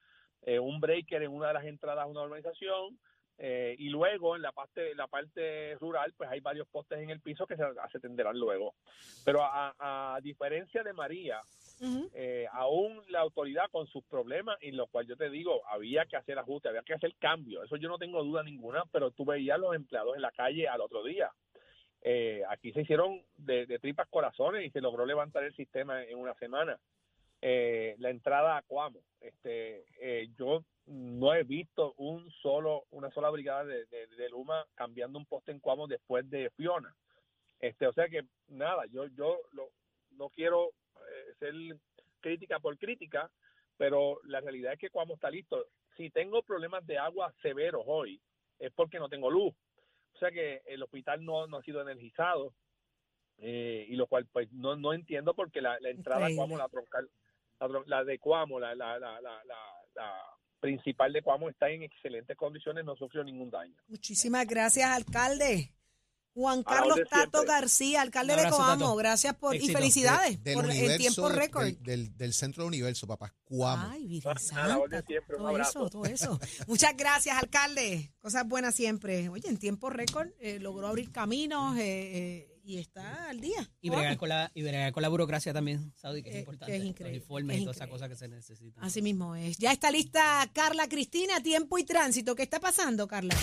Eh, 0.47 0.59
un 0.59 0.81
breaker 0.81 1.23
en 1.23 1.33
una 1.33 1.49
de 1.49 1.55
las 1.55 1.65
entradas 1.67 2.05
a 2.05 2.07
una 2.07 2.23
urbanización, 2.23 2.99
Eh, 3.39 3.77
y 3.79 3.91
luego 3.91 4.35
en 4.35 4.41
la 4.41 4.51
parte 4.51 4.95
la 4.95 5.09
parte 5.09 5.75
rural 5.79 6.11
pues 6.17 6.31
hay 6.31 6.41
varios 6.41 6.67
postes 6.69 6.99
en 7.01 7.11
el 7.11 7.21
piso 7.21 7.47
que 7.47 7.55
se, 7.55 7.65
se 7.93 8.01
tenderán 8.01 8.39
luego 8.39 8.73
pero 9.27 9.43
a, 9.43 9.75
a 10.15 10.21
diferencia 10.23 10.83
de 10.83 10.95
María 10.95 11.43
eh, 12.15 12.47
aún 12.51 13.03
la 13.11 13.21
autoridad 13.21 13.69
con 13.71 13.87
sus 13.89 14.03
problemas, 14.05 14.57
y 14.63 14.71
lo 14.73 14.87
cual 14.87 15.07
yo 15.07 15.17
te 15.19 15.29
digo, 15.29 15.61
había 15.69 16.07
que 16.07 16.17
hacer 16.17 16.39
ajustes, 16.39 16.71
había 16.71 16.81
que 16.83 16.95
hacer 16.95 17.13
cambio, 17.19 17.63
eso 17.63 17.77
yo 17.77 17.91
no 17.91 17.99
tengo 17.99 18.25
duda 18.25 18.43
ninguna, 18.43 18.85
pero 18.91 19.11
tú 19.11 19.27
veías 19.27 19.57
a 19.57 19.59
los 19.59 19.75
empleados 19.75 20.17
en 20.17 20.23
la 20.23 20.31
calle 20.31 20.67
al 20.67 20.81
otro 20.81 21.03
día. 21.05 21.29
Eh, 22.01 22.41
aquí 22.49 22.73
se 22.73 22.81
hicieron 22.81 23.21
de, 23.37 23.67
de 23.67 23.79
tripas 23.79 24.09
corazones 24.09 24.65
y 24.65 24.71
se 24.71 24.81
logró 24.81 25.05
levantar 25.05 25.45
el 25.45 25.55
sistema 25.55 26.03
en 26.03 26.17
una 26.17 26.33
semana. 26.39 26.79
Eh, 27.49 27.95
la 28.01 28.11
entrada 28.11 28.57
a 28.57 28.63
Cuamo, 28.63 28.99
este, 29.21 29.85
eh, 30.01 30.29
yo 30.37 30.65
no 30.87 31.33
he 31.33 31.45
visto 31.45 31.95
un 31.97 32.29
solo, 32.43 32.87
una 32.91 33.09
sola 33.13 33.31
brigada 33.31 33.65
de, 33.65 33.87
de, 33.87 34.09
de 34.09 34.29
Luma 34.31 34.67
cambiando 34.75 35.17
un 35.17 35.27
poste 35.27 35.53
en 35.53 35.61
Cuamo 35.61 35.87
después 35.87 36.29
de 36.29 36.51
Fiona. 36.57 36.93
Este, 37.61 37.87
o 37.87 37.93
sea 37.93 38.09
que 38.09 38.25
nada, 38.49 38.87
yo, 38.87 39.07
yo 39.17 39.39
lo, 39.53 39.71
no 40.17 40.29
quiero 40.31 40.71
eh, 40.97 41.35
ser 41.39 41.55
crítica 42.19 42.59
por 42.59 42.77
crítica, 42.79 43.31
pero 43.77 44.19
la 44.25 44.41
realidad 44.41 44.73
es 44.73 44.81
que 44.81 44.91
Cuamo 44.91 45.15
está 45.15 45.31
listo. 45.31 45.67
Si 45.97 46.11
tengo 46.11 46.43
problemas 46.43 46.85
de 46.85 46.99
agua 46.99 47.33
severos 47.43 47.85
hoy, 47.87 48.21
es 48.59 48.73
porque 48.73 48.99
no 48.99 49.09
tengo 49.09 49.31
luz. 49.31 49.55
O 50.17 50.19
sea 50.19 50.33
que 50.33 50.63
el 50.67 50.83
hospital 50.83 51.25
no, 51.25 51.47
no 51.47 51.59
ha 51.59 51.63
sido 51.63 51.81
energizado, 51.81 52.53
eh, 53.39 53.87
y 53.89 53.95
lo 53.95 54.09
cual 54.09 54.27
pues 54.33 54.51
no, 54.53 54.75
no 54.75 54.93
entiendo 54.93 55.33
porque 55.33 55.61
la, 55.61 55.79
la 55.79 55.91
entrada 55.91 56.27
a. 56.27 56.35
Cuamo, 56.35 56.59
la 56.59 56.69
troncal, 56.69 57.09
la, 57.61 57.69
la 57.87 58.05
de 58.05 58.19
Cuamo, 58.19 58.59
la, 58.61 58.75
la, 58.75 58.99
la, 58.99 59.21
la, 59.21 59.45
la- 59.45 59.73
la 59.95 60.13
principal 60.61 61.13
de 61.13 61.23
Cuamo 61.23 61.49
está 61.49 61.71
en 61.71 61.83
excelentes 61.83 62.37
condiciones, 62.37 62.85
no 62.85 62.97
sufrió 62.97 63.23
ningún 63.25 63.51
daño. 63.51 63.75
Muchísimas 63.89 64.47
gracias, 64.47 64.91
alcalde. 64.91 65.73
Juan 66.35 66.63
Carlos 66.65 66.99
Tato 67.09 67.39
siempre. 67.39 67.47
García, 67.47 68.03
alcalde 68.03 68.37
de 68.37 68.51
Coamo. 68.51 68.85
Tato. 68.85 68.97
Gracias 68.97 69.35
por 69.37 69.57
y 69.57 69.69
felicidades 69.71 70.43
del 70.45 70.55
por 70.55 70.71
el 70.71 70.99
tiempo 70.99 71.31
récord. 71.31 71.65
Del, 71.65 71.83
del, 71.83 72.17
del 72.19 72.33
centro 72.35 72.65
del 72.65 72.69
universo, 72.69 73.07
papá. 73.07 73.33
Cuamo. 73.45 73.89
Ay, 73.91 74.07
Virgen 74.07 74.31
A 74.33 74.35
la 74.35 74.41
Santa, 74.41 75.03
siempre, 75.03 75.37
un 75.37 75.39
todo 75.43 75.49
abrazo. 75.49 75.79
eso, 75.87 75.89
todo 75.91 76.05
eso. 76.05 76.39
Muchas 76.67 76.95
gracias, 76.95 77.39
alcalde. 77.39 78.13
Cosas 78.21 78.47
buenas 78.47 78.75
siempre. 78.75 79.31
Oye, 79.31 79.49
en 79.49 79.57
tiempo 79.59 79.89
récord 79.89 80.29
eh, 80.39 80.59
logró 80.61 80.89
abrir 80.89 81.11
caminos 81.11 81.75
eh, 81.79 81.81
eh, 82.51 82.56
y 82.67 82.79
está 82.79 83.29
al 83.31 83.41
día. 83.41 83.71
Y 83.81 83.91
bregar, 83.91 84.17
con 84.17 84.29
la, 84.29 84.51
y 84.55 84.63
bregar 84.63 84.93
con 84.93 85.03
la 85.03 85.09
burocracia 85.09 85.53
también, 85.53 85.93
Saudi, 85.97 86.23
que 86.23 86.31
es 86.31 86.35
Eh, 86.37 86.39
importante. 86.41 86.67
que 86.73 86.77
es 86.77 86.81
Los 86.83 86.91
increíble, 86.91 87.17
informes 87.19 87.57
es 87.57 87.63
y 87.63 87.65
todas 87.65 87.77
esas 87.77 87.89
cosas 87.89 88.09
que 88.09 88.17
se 88.17 88.29
necesitan. 88.29 88.83
Así 88.85 89.01
mismo 89.03 89.37
es. 89.37 89.57
Ya 89.59 89.71
está 89.73 89.91
lista 89.91 90.51
Carla 90.53 90.89
Cristina, 90.89 91.41
tiempo 91.43 91.79
y 91.79 91.85
tránsito. 91.85 92.35
¿Qué 92.35 92.43
está 92.43 92.59
pasando, 92.61 93.07
Carla? 93.07 93.35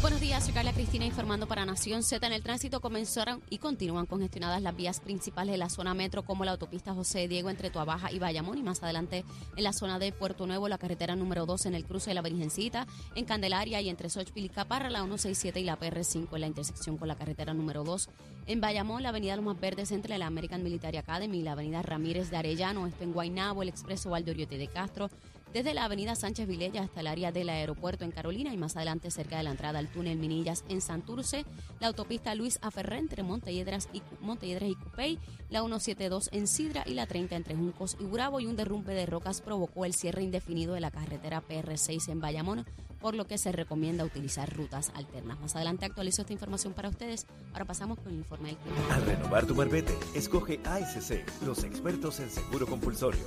Buenos 0.00 0.20
días, 0.20 0.44
soy 0.44 0.54
Carla 0.54 0.72
Cristina 0.72 1.04
informando 1.04 1.48
para 1.48 1.66
Nación 1.66 2.04
Z. 2.04 2.24
En 2.24 2.32
el 2.32 2.40
tránsito 2.44 2.80
comenzaron 2.80 3.42
y 3.50 3.58
continúan 3.58 4.06
congestionadas 4.06 4.62
las 4.62 4.76
vías 4.76 5.00
principales 5.00 5.50
de 5.50 5.58
la 5.58 5.68
zona 5.68 5.92
metro, 5.92 6.22
como 6.22 6.44
la 6.44 6.52
autopista 6.52 6.94
José 6.94 7.26
Diego 7.26 7.50
entre 7.50 7.68
Tuabaja 7.68 8.12
y 8.12 8.20
Bayamón, 8.20 8.58
y 8.58 8.62
más 8.62 8.80
adelante 8.80 9.24
en 9.56 9.64
la 9.64 9.72
zona 9.72 9.98
de 9.98 10.12
Puerto 10.12 10.46
Nuevo, 10.46 10.68
la 10.68 10.78
carretera 10.78 11.16
número 11.16 11.46
2 11.46 11.66
en 11.66 11.74
el 11.74 11.84
cruce 11.84 12.10
de 12.10 12.14
la 12.14 12.22
Virgencita, 12.22 12.86
en 13.16 13.24
Candelaria 13.24 13.80
y 13.80 13.88
entre 13.88 14.08
Xochipil 14.08 14.44
y 14.44 14.48
Caparra, 14.50 14.88
la 14.88 15.00
167 15.00 15.58
y 15.58 15.64
la 15.64 15.80
PR5 15.80 16.28
en 16.32 16.40
la 16.42 16.46
intersección 16.46 16.96
con 16.96 17.08
la 17.08 17.16
carretera 17.16 17.52
número 17.52 17.82
2. 17.82 18.08
En 18.46 18.60
Bayamón, 18.60 19.02
la 19.02 19.08
avenida 19.08 19.34
Los 19.34 19.44
Más 19.44 19.58
Verdes 19.58 19.90
entre 19.90 20.16
la 20.16 20.26
American 20.26 20.62
Military 20.62 20.98
Academy 20.98 21.40
y 21.40 21.42
la 21.42 21.52
avenida 21.52 21.82
Ramírez 21.82 22.30
de 22.30 22.36
Arellano, 22.36 22.86
esto 22.86 23.02
en 23.02 23.12
Guaynabo, 23.12 23.62
el 23.62 23.68
expreso 23.68 24.10
Valdoriote 24.10 24.58
de 24.58 24.68
Castro, 24.68 25.10
desde 25.52 25.74
la 25.74 25.84
avenida 25.84 26.14
Sánchez 26.14 26.46
Vilella 26.46 26.82
hasta 26.82 27.00
el 27.00 27.06
área 27.06 27.32
del 27.32 27.48
aeropuerto 27.48 28.04
en 28.04 28.10
Carolina 28.10 28.52
y 28.52 28.56
más 28.56 28.76
adelante 28.76 29.10
cerca 29.10 29.38
de 29.38 29.42
la 29.42 29.50
entrada 29.50 29.78
al 29.78 29.88
túnel 29.88 30.18
Minillas 30.18 30.64
en 30.68 30.80
Santurce, 30.80 31.44
la 31.80 31.88
autopista 31.88 32.34
Luis 32.34 32.58
Aferré 32.62 32.98
entre 32.98 33.22
Montelledras 33.22 33.88
y, 33.92 34.02
Montelledras 34.20 34.70
y 34.70 34.74
Cupey, 34.74 35.18
la 35.50 35.60
172 35.60 36.30
en 36.32 36.46
Sidra 36.46 36.82
y 36.86 36.94
la 36.94 37.06
30 37.06 37.36
entre 37.36 37.54
Juncos 37.54 37.96
y 37.98 38.04
Burabo 38.04 38.40
y 38.40 38.46
un 38.46 38.56
derrumbe 38.56 38.94
de 38.94 39.06
rocas 39.06 39.40
provocó 39.40 39.84
el 39.84 39.94
cierre 39.94 40.22
indefinido 40.22 40.74
de 40.74 40.80
la 40.80 40.90
carretera 40.90 41.42
PR6 41.42 42.08
en 42.10 42.20
Bayamón, 42.20 42.66
por 43.00 43.14
lo 43.14 43.26
que 43.26 43.38
se 43.38 43.52
recomienda 43.52 44.04
utilizar 44.04 44.52
rutas 44.54 44.90
alternas. 44.94 45.38
Más 45.40 45.54
adelante 45.56 45.86
actualizo 45.86 46.22
esta 46.22 46.32
información 46.32 46.72
para 46.72 46.88
ustedes. 46.88 47.26
Ahora 47.52 47.64
pasamos 47.64 47.98
con 47.98 48.08
el 48.08 48.18
informe 48.18 48.48
del 48.48 48.58
clima. 48.58 48.94
Al 48.94 49.06
renovar 49.06 49.46
tu 49.46 49.54
marbete, 49.54 49.96
escoge 50.14 50.60
ASC, 50.64 51.24
los 51.44 51.64
expertos 51.64 52.20
en 52.20 52.30
seguro 52.30 52.66
compulsorio. 52.66 53.20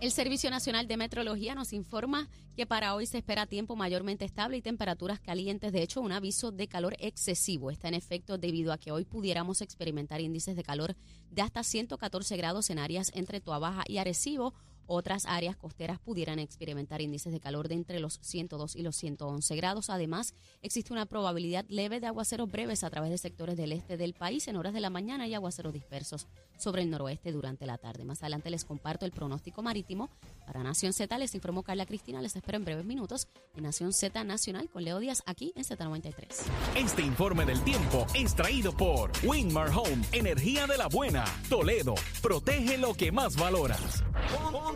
El 0.00 0.12
Servicio 0.12 0.50
Nacional 0.50 0.88
de 0.88 0.96
Metrología 0.96 1.54
nos 1.54 1.74
informa 1.74 2.26
que 2.56 2.64
para 2.64 2.94
hoy 2.94 3.04
se 3.04 3.18
espera 3.18 3.44
tiempo 3.44 3.76
mayormente 3.76 4.24
estable 4.24 4.56
y 4.56 4.62
temperaturas 4.62 5.20
calientes. 5.20 5.72
De 5.72 5.82
hecho, 5.82 6.00
un 6.00 6.10
aviso 6.10 6.52
de 6.52 6.68
calor 6.68 6.96
excesivo 7.00 7.70
está 7.70 7.88
en 7.88 7.94
efecto 7.94 8.38
debido 8.38 8.72
a 8.72 8.78
que 8.78 8.92
hoy 8.92 9.04
pudiéramos 9.04 9.60
experimentar 9.60 10.22
índices 10.22 10.56
de 10.56 10.62
calor 10.62 10.96
de 11.30 11.42
hasta 11.42 11.62
114 11.62 12.34
grados 12.38 12.70
en 12.70 12.78
áreas 12.78 13.12
entre 13.14 13.42
Tuabaja 13.42 13.84
y 13.86 13.98
Arecibo. 13.98 14.54
Otras 14.92 15.24
áreas 15.26 15.56
costeras 15.56 16.00
pudieran 16.00 16.40
experimentar 16.40 17.00
índices 17.00 17.32
de 17.32 17.38
calor 17.38 17.68
de 17.68 17.76
entre 17.76 18.00
los 18.00 18.18
102 18.22 18.74
y 18.74 18.82
los 18.82 18.96
111 18.96 19.54
grados. 19.54 19.88
Además, 19.88 20.34
existe 20.62 20.92
una 20.92 21.06
probabilidad 21.06 21.64
leve 21.68 22.00
de 22.00 22.08
aguaceros 22.08 22.50
breves 22.50 22.82
a 22.82 22.90
través 22.90 23.12
de 23.12 23.18
sectores 23.18 23.56
del 23.56 23.70
este 23.70 23.96
del 23.96 24.14
país 24.14 24.48
en 24.48 24.56
horas 24.56 24.74
de 24.74 24.80
la 24.80 24.90
mañana 24.90 25.28
y 25.28 25.34
aguaceros 25.34 25.72
dispersos 25.72 26.26
sobre 26.58 26.82
el 26.82 26.90
noroeste 26.90 27.30
durante 27.30 27.66
la 27.66 27.78
tarde. 27.78 28.04
Más 28.04 28.20
adelante 28.24 28.50
les 28.50 28.64
comparto 28.64 29.06
el 29.06 29.12
pronóstico 29.12 29.62
marítimo. 29.62 30.10
Para 30.44 30.64
Nación 30.64 30.92
Z 30.92 31.16
les 31.18 31.36
informó 31.36 31.62
Carla 31.62 31.86
Cristina. 31.86 32.20
Les 32.20 32.34
espero 32.34 32.58
en 32.58 32.64
breves 32.64 32.84
minutos 32.84 33.28
en 33.54 33.62
Nación 33.62 33.92
Z 33.92 34.24
Nacional 34.24 34.68
con 34.70 34.82
Leo 34.82 34.98
Díaz 34.98 35.22
aquí 35.24 35.52
en 35.54 35.62
Z93. 35.62 36.26
Este 36.74 37.02
informe 37.02 37.44
del 37.44 37.62
tiempo 37.62 38.08
es 38.12 38.34
traído 38.34 38.76
por 38.76 39.12
Winmar 39.22 39.68
Home, 39.68 40.04
energía 40.10 40.66
de 40.66 40.76
la 40.76 40.88
buena. 40.88 41.24
Toledo, 41.48 41.94
protege 42.20 42.76
lo 42.76 42.94
que 42.94 43.12
más 43.12 43.36
valoras. 43.36 44.02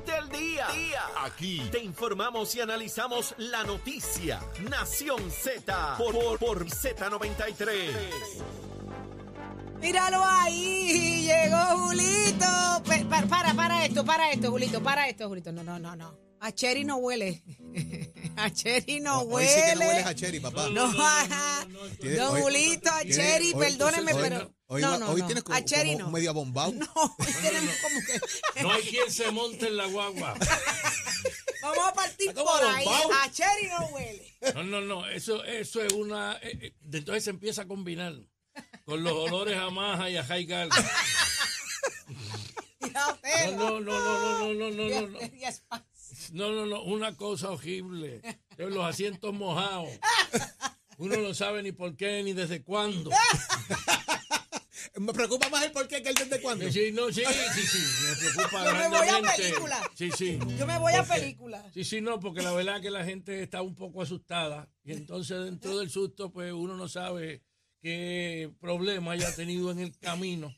Ponte 0.04 0.12
al 0.18 0.28
día. 0.28 0.66
Aquí 1.22 1.62
te 1.72 1.78
informamos 1.82 2.54
y 2.56 2.60
analizamos 2.60 3.34
la 3.38 3.64
noticia. 3.64 4.38
Nación 4.68 5.30
Z 5.30 5.96
por, 5.96 6.12
por, 6.12 6.38
por 6.38 6.66
Z93. 6.66 7.90
Míralo 9.80 10.22
ahí, 10.22 11.22
llegó 11.26 11.56
Julito. 11.78 12.82
Pe- 12.86 13.06
pa- 13.06 13.22
Para, 13.22 13.54
para 13.54 13.86
esto, 13.86 14.04
para 14.04 14.30
esto, 14.30 14.50
Julito, 14.50 14.82
para 14.82 15.08
esto, 15.08 15.26
Julito. 15.28 15.52
No, 15.52 15.62
no, 15.64 15.78
no, 15.78 15.96
no. 15.96 16.18
A 16.40 16.52
Cherry 16.52 16.84
no 16.84 16.96
huele. 16.98 17.42
A 18.36 18.50
Cherry 18.50 19.00
no 19.00 19.20
Hoy 19.20 19.44
huele. 19.44 19.48
sí 19.48 19.60
que 19.70 19.74
no 19.76 19.86
hueles 19.88 20.06
a 20.06 20.14
Cherry, 20.14 20.40
papá. 20.40 20.68
No, 20.70 20.84
ajá. 20.84 21.66
Tiene- 22.00 22.16
Don 22.16 22.34
hoy- 22.34 22.42
Julito, 22.42 22.90
a 22.90 22.98
tiene- 23.00 23.14
Cherry, 23.14 23.52
hoy- 23.54 23.58
perdóneme, 23.64 24.12
hoy- 24.12 24.22
pero. 24.22 24.50
Hoy, 24.66 24.80
no, 24.80 24.98
no, 24.98 25.10
hoy 25.10 25.20
no. 25.20 25.26
tienes 25.26 25.44
como, 25.44 25.58
como 25.98 26.10
medio 26.10 26.32
bombado. 26.32 26.72
No, 26.74 26.86
hoy 26.94 27.34
tenemos 27.42 27.74
como 27.82 28.00
que. 28.00 28.20
No 28.62 28.72
hay 28.72 28.82
quien 28.82 29.10
se 29.10 29.30
monte 29.30 29.66
en 29.66 29.76
la 29.76 29.86
guagua. 29.86 30.34
Vamos 31.62 31.86
a 31.86 31.92
partir 31.92 32.34
por 32.34 32.64
ahí. 32.64 32.86
A 33.22 33.30
Cherry 33.30 33.68
no 33.68 33.86
huele. 33.88 34.36
No, 34.54 34.62
no, 34.64 34.80
no. 34.80 35.06
Eso, 35.08 35.44
eso 35.44 35.82
es 35.82 35.92
una. 35.92 36.38
Eh, 36.42 36.58
eh 36.60 36.74
entonces 36.92 37.24
se 37.24 37.30
empieza 37.30 37.62
a 37.62 37.68
combinar 37.68 38.14
con 38.84 39.02
los 39.02 39.12
olores 39.12 39.56
a 39.58 39.70
Maja 39.70 40.08
y 40.10 40.16
a 40.16 40.24
High 40.24 40.44
Garden. 40.44 40.84
No, 43.54 43.80
no, 43.80 43.80
no, 43.80 43.98
no, 43.98 44.54
no, 44.54 44.54
no, 44.54 44.70
no, 44.70 45.08
no. 45.08 45.18
No, 46.32 46.52
no, 46.52 46.66
no. 46.66 46.82
Una 46.82 47.16
cosa 47.16 47.50
horrible. 47.50 48.22
Los 48.56 48.84
asientos 48.84 49.32
mojados. 49.34 49.88
Uno 50.98 51.16
no 51.16 51.34
sabe 51.34 51.62
ni 51.62 51.72
por 51.72 51.96
qué 51.96 52.22
ni 52.22 52.32
desde 52.32 52.62
cuándo. 52.62 53.10
Me 54.96 55.12
preocupa 55.12 55.48
más 55.48 55.64
el 55.64 55.72
por 55.72 55.88
qué 55.88 56.02
que 56.02 56.10
el 56.10 56.14
desde 56.14 56.40
cuándo. 56.40 56.70
Sí, 56.70 56.92
no, 56.92 57.10
sí, 57.12 57.22
sí, 57.54 57.62
sí. 57.66 57.78
Me 58.06 58.16
preocupa 58.16 58.64
Yo 58.64 58.74
me 58.74 58.88
voy 58.96 59.08
a 59.08 59.34
película. 59.36 59.90
Sí, 59.94 60.10
sí. 60.16 60.38
Yo 60.58 60.66
me 60.66 60.78
voy 60.78 60.92
a 60.92 61.02
película. 61.04 61.70
Sí, 61.74 61.82
sí, 61.84 62.00
no, 62.00 62.20
porque 62.20 62.42
la 62.42 62.52
verdad 62.52 62.80
que 62.80 62.90
la 62.90 63.04
gente 63.04 63.42
está 63.42 63.60
un 63.62 63.74
poco 63.74 64.02
asustada 64.02 64.70
y 64.84 64.92
entonces 64.92 65.42
dentro 65.44 65.78
del 65.78 65.90
susto 65.90 66.30
pues 66.30 66.52
uno 66.52 66.76
no 66.76 66.88
sabe 66.88 67.42
qué 67.82 68.50
problema 68.60 69.12
haya 69.12 69.34
tenido 69.34 69.70
en 69.72 69.80
el 69.80 69.98
camino. 69.98 70.54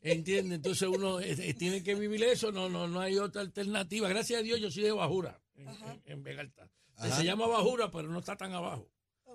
¿Entiende? 0.00 0.56
Entonces 0.56 0.88
uno 0.88 1.20
eh, 1.20 1.36
eh, 1.38 1.54
tiene 1.54 1.82
que 1.82 1.94
vivir 1.94 2.22
eso, 2.24 2.50
no, 2.52 2.68
no, 2.68 2.88
no 2.88 3.00
hay 3.00 3.18
otra 3.18 3.42
alternativa. 3.42 4.08
Gracias 4.08 4.40
a 4.40 4.42
Dios 4.42 4.60
yo 4.60 4.70
soy 4.70 4.82
de 4.82 4.92
Bajura, 4.92 5.40
en, 5.54 5.68
en- 5.68 6.02
en 6.06 6.22
Vega 6.24 6.40
Alta. 6.40 6.68
Se 7.16 7.24
llama 7.24 7.46
Bajura, 7.46 7.90
pero 7.90 8.08
no 8.08 8.18
está 8.18 8.36
tan 8.36 8.52
abajo. 8.52 8.90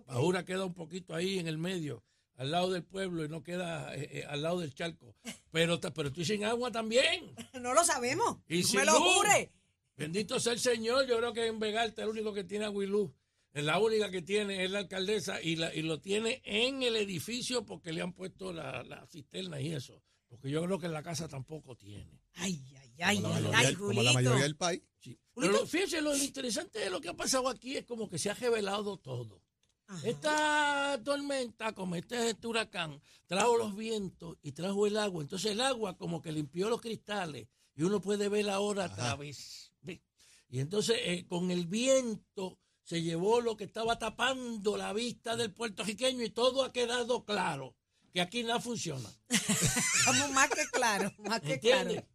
Bajura 0.05 0.43
queda 0.45 0.65
un 0.65 0.73
poquito 0.73 1.15
ahí 1.15 1.39
en 1.39 1.47
el 1.47 1.57
medio, 1.57 2.03
al 2.37 2.51
lado 2.51 2.71
del 2.71 2.83
pueblo 2.83 3.25
y 3.25 3.29
no 3.29 3.43
queda 3.43 3.93
eh, 3.95 4.09
eh, 4.19 4.25
al 4.27 4.41
lado 4.41 4.59
del 4.61 4.73
charco. 4.73 5.15
Pero, 5.51 5.79
pero 5.81 6.07
estoy 6.09 6.23
sin 6.25 6.43
agua 6.45 6.71
también. 6.71 7.33
No 7.61 7.73
lo 7.73 7.83
sabemos. 7.83 8.37
Y 8.47 8.61
No 8.61 8.67
sin 8.67 8.79
me 8.79 8.85
lo 8.85 8.93
luz. 8.93 9.01
jure. 9.15 9.51
Bendito 9.95 10.39
sea 10.39 10.53
el 10.53 10.59
Señor. 10.59 11.05
Yo 11.07 11.17
creo 11.17 11.33
que 11.33 11.47
en 11.47 11.59
Vegalta 11.59 12.03
el 12.03 12.09
único 12.09 12.33
que 12.33 12.43
tiene 12.43 12.65
agua 12.65 12.83
y 12.83 12.87
luz. 12.87 13.11
Es 13.53 13.63
la 13.63 13.79
única 13.79 14.11
que 14.11 14.21
tiene 14.21 14.63
es 14.63 14.69
la 14.69 14.79
alcaldesa 14.79 15.41
y, 15.41 15.55
la, 15.55 15.73
y 15.73 15.81
lo 15.81 15.99
tiene 15.99 16.41
en 16.45 16.83
el 16.83 16.95
edificio 16.95 17.65
porque 17.65 17.91
le 17.91 18.01
han 18.01 18.13
puesto 18.13 18.53
la, 18.53 18.83
la 18.83 19.07
cisterna 19.07 19.59
y 19.59 19.73
eso. 19.73 19.99
Porque 20.27 20.51
yo 20.51 20.61
creo 20.63 20.77
que 20.77 20.85
en 20.85 20.93
la 20.93 21.01
casa 21.01 21.27
tampoco 21.27 21.75
tiene. 21.75 22.21
Ay, 22.35 22.61
ay, 22.79 22.91
ay, 23.01 23.21
Como 23.21 23.29
la 23.29 23.37
ay, 23.37 23.41
mayoría, 23.43 23.57
ay, 23.59 23.65
del- 23.65 23.77
como 23.77 24.03
la 24.03 24.13
mayoría 24.13 24.43
del 24.43 24.55
país. 24.57 24.81
Sí. 24.99 25.17
Pero 25.33 25.65
fíjense, 25.65 26.01
lo 26.01 26.15
interesante 26.15 26.77
de 26.79 26.89
lo 26.91 27.01
que 27.01 27.09
ha 27.09 27.15
pasado 27.15 27.49
aquí 27.49 27.77
es 27.77 27.85
como 27.85 28.07
que 28.07 28.19
se 28.19 28.29
ha 28.29 28.35
revelado 28.35 28.97
todo. 28.97 29.41
Ajá. 29.87 30.07
Esta 30.07 31.01
tormenta, 31.03 31.73
como 31.73 31.95
este, 31.95 32.29
este 32.29 32.47
huracán, 32.47 33.01
trajo 33.25 33.57
los 33.57 33.75
vientos 33.75 34.37
y 34.41 34.51
trajo 34.51 34.85
el 34.85 34.97
agua. 34.97 35.21
Entonces 35.21 35.51
el 35.51 35.61
agua 35.61 35.97
como 35.97 36.21
que 36.21 36.31
limpió 36.31 36.69
los 36.69 36.81
cristales 36.81 37.47
y 37.75 37.83
uno 37.83 38.01
puede 38.01 38.27
ver 38.29 38.49
ahora 38.49 38.85
a 38.85 38.95
través. 38.95 39.71
¿ve? 39.81 40.01
Y 40.49 40.59
entonces 40.59 40.97
eh, 41.01 41.25
con 41.27 41.51
el 41.51 41.67
viento 41.67 42.59
se 42.83 43.01
llevó 43.01 43.41
lo 43.41 43.55
que 43.57 43.65
estaba 43.65 43.99
tapando 43.99 44.77
la 44.77 44.93
vista 44.93 45.35
del 45.35 45.53
puertorriqueño 45.53 46.23
y 46.23 46.29
todo 46.29 46.63
ha 46.63 46.71
quedado 46.71 47.25
claro. 47.25 47.75
Que 48.13 48.21
aquí 48.21 48.43
nada 48.43 48.59
funciona. 48.59 49.09
Estamos 49.29 50.31
más 50.31 50.49
que 50.49 50.65
claro, 50.71 51.11
más 51.19 51.41
que 51.41 51.59
claro. 51.59 51.91
¿Entiendes? 51.91 52.05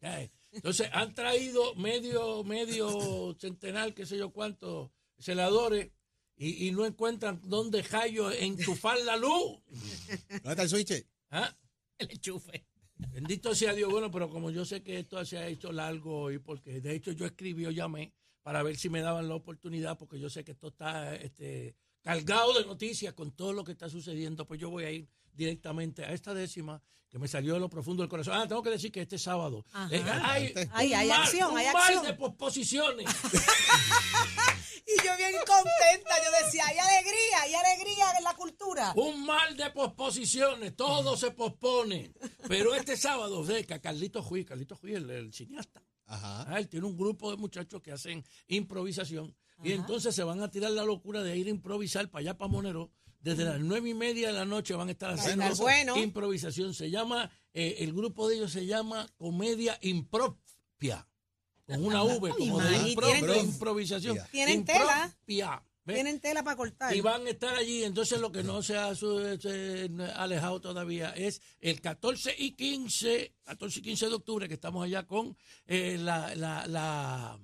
Eh, 0.00 0.30
Entonces 0.52 0.88
han 0.92 1.14
traído 1.14 1.74
medio, 1.74 2.44
medio 2.44 3.36
centenar, 3.38 3.92
qué 3.92 4.06
sé 4.06 4.16
yo 4.16 4.32
cuántos 4.32 4.90
celadores 5.18 5.90
y, 6.40 6.68
y 6.68 6.72
no 6.72 6.86
encuentran 6.86 7.38
dónde 7.44 7.82
Jayo 7.82 8.32
enchufar 8.32 8.98
la 9.00 9.16
luz. 9.16 9.60
¿Dónde 10.42 10.50
está 10.50 10.62
el 10.62 10.68
switch? 10.70 11.06
¿Ah? 11.30 11.54
El 11.98 12.10
enchufe. 12.10 12.66
Bendito 13.12 13.54
sea 13.54 13.74
Dios, 13.74 13.90
bueno, 13.90 14.10
pero 14.10 14.30
como 14.30 14.50
yo 14.50 14.64
sé 14.64 14.82
que 14.82 15.00
esto 15.00 15.22
se 15.26 15.36
ha 15.36 15.46
hecho 15.46 15.70
largo 15.70 16.30
y 16.30 16.38
porque 16.38 16.80
de 16.80 16.94
hecho 16.94 17.12
yo 17.12 17.26
escribí 17.26 17.66
o 17.66 17.70
llamé 17.70 18.14
para 18.42 18.62
ver 18.62 18.76
si 18.76 18.88
me 18.88 19.02
daban 19.02 19.28
la 19.28 19.34
oportunidad, 19.34 19.98
porque 19.98 20.18
yo 20.18 20.30
sé 20.30 20.42
que 20.42 20.52
esto 20.52 20.68
está 20.68 21.14
este, 21.14 21.76
cargado 22.00 22.58
de 22.58 22.64
noticias 22.64 23.12
con 23.12 23.32
todo 23.32 23.52
lo 23.52 23.62
que 23.62 23.72
está 23.72 23.90
sucediendo, 23.90 24.46
pues 24.46 24.58
yo 24.58 24.70
voy 24.70 24.84
a 24.84 24.92
ir 24.92 25.08
directamente 25.32 26.04
a 26.04 26.12
esta 26.12 26.34
décima 26.34 26.82
que 27.08 27.18
me 27.18 27.26
salió 27.26 27.54
de 27.54 27.60
lo 27.60 27.68
profundo 27.68 28.02
del 28.02 28.08
corazón. 28.10 28.34
Ah, 28.36 28.46
tengo 28.46 28.62
que 28.62 28.70
decir 28.70 28.92
que 28.92 29.00
este 29.02 29.18
sábado 29.18 29.64
eh, 29.90 30.02
hay, 30.22 30.54
hay 30.92 31.08
mar- 31.08 31.22
acción, 31.22 31.50
un 31.52 31.58
hay 31.58 31.66
mar 31.66 31.76
acción. 31.76 32.04
de 32.06 32.14
posposiciones. 32.14 33.06
Y 34.86 35.06
yo 35.06 35.16
bien 35.16 35.32
contenta, 35.46 36.10
yo 36.24 36.44
decía, 36.44 36.64
hay 36.66 36.76
alegría, 36.78 37.42
hay 37.42 37.54
alegría 37.54 38.06
en 38.18 38.24
la 38.24 38.34
cultura. 38.34 38.92
Un 38.96 39.24
mal 39.24 39.56
de 39.56 39.70
posposiciones, 39.70 40.74
todo 40.74 41.16
se 41.16 41.30
pospone. 41.30 42.12
Pero 42.48 42.74
este 42.74 42.96
sábado, 42.96 43.44
ve 43.44 43.64
que 43.64 43.74
a 43.74 43.80
Carlitos 43.80 44.24
Juiz, 44.24 44.46
Carlitos 44.46 44.78
Juiz, 44.80 44.96
el, 44.96 45.08
el 45.10 45.32
cineasta, 45.32 45.80
Ajá. 46.06 46.44
ah, 46.48 46.58
él 46.58 46.68
tiene 46.68 46.86
un 46.86 46.96
grupo 46.96 47.30
de 47.30 47.36
muchachos 47.36 47.80
que 47.82 47.92
hacen 47.92 48.24
improvisación. 48.48 49.36
Y 49.62 49.72
entonces 49.72 50.12
se 50.14 50.24
van 50.24 50.42
a 50.42 50.50
tirar 50.50 50.72
la 50.72 50.82
locura 50.84 51.22
de 51.22 51.36
ir 51.36 51.46
a 51.46 51.50
improvisar 51.50 52.08
para 52.10 52.20
allá, 52.22 52.36
para 52.38 52.48
Monero. 52.50 52.90
Desde 53.20 53.44
las 53.44 53.60
nueve 53.60 53.90
y 53.90 53.94
media 53.94 54.28
de 54.28 54.32
la 54.32 54.44
noche 54.46 54.74
van 54.74 54.88
a 54.88 54.92
estar 54.92 55.12
haciendo 55.12 55.44
estar 55.44 55.56
bueno. 55.58 55.96
improvisación. 55.96 56.72
Se 56.74 56.90
llama, 56.90 57.30
eh, 57.52 57.76
el 57.80 57.92
grupo 57.92 58.28
de 58.28 58.36
ellos 58.36 58.50
se 58.52 58.64
llama 58.66 59.06
Comedia 59.16 59.78
Impropia. 59.82 61.06
Con 61.66 61.84
una 61.84 62.02
V, 62.02 62.30
como 62.30 62.58
de, 62.60 62.76
impro- 62.78 63.12
tienen- 63.12 63.44
improvisación. 63.44 64.18
Tienen 64.32 64.64
tela. 64.64 65.04
Impropia, 65.04 65.62
¿ves? 65.84 65.96
Tienen 65.96 66.18
tela 66.20 66.42
para 66.42 66.56
cortar. 66.56 66.96
Y 66.96 67.00
van 67.00 67.26
a 67.26 67.30
estar 67.30 67.54
allí, 67.54 67.84
entonces 67.84 68.18
lo 68.18 68.32
que 68.32 68.42
no 68.42 68.60
se 68.62 68.76
ha 68.76 68.90
alejado 70.16 70.60
todavía 70.60 71.10
es 71.10 71.40
el 71.60 71.80
14 71.80 72.34
y 72.36 72.52
15, 72.52 73.34
14 73.44 73.78
y 73.78 73.82
15 73.82 74.08
de 74.08 74.14
octubre, 74.14 74.48
que 74.48 74.54
estamos 74.54 74.84
allá 74.84 75.06
con 75.06 75.36
eh, 75.66 75.96
la, 76.00 76.34
la, 76.34 76.66
la, 76.66 77.38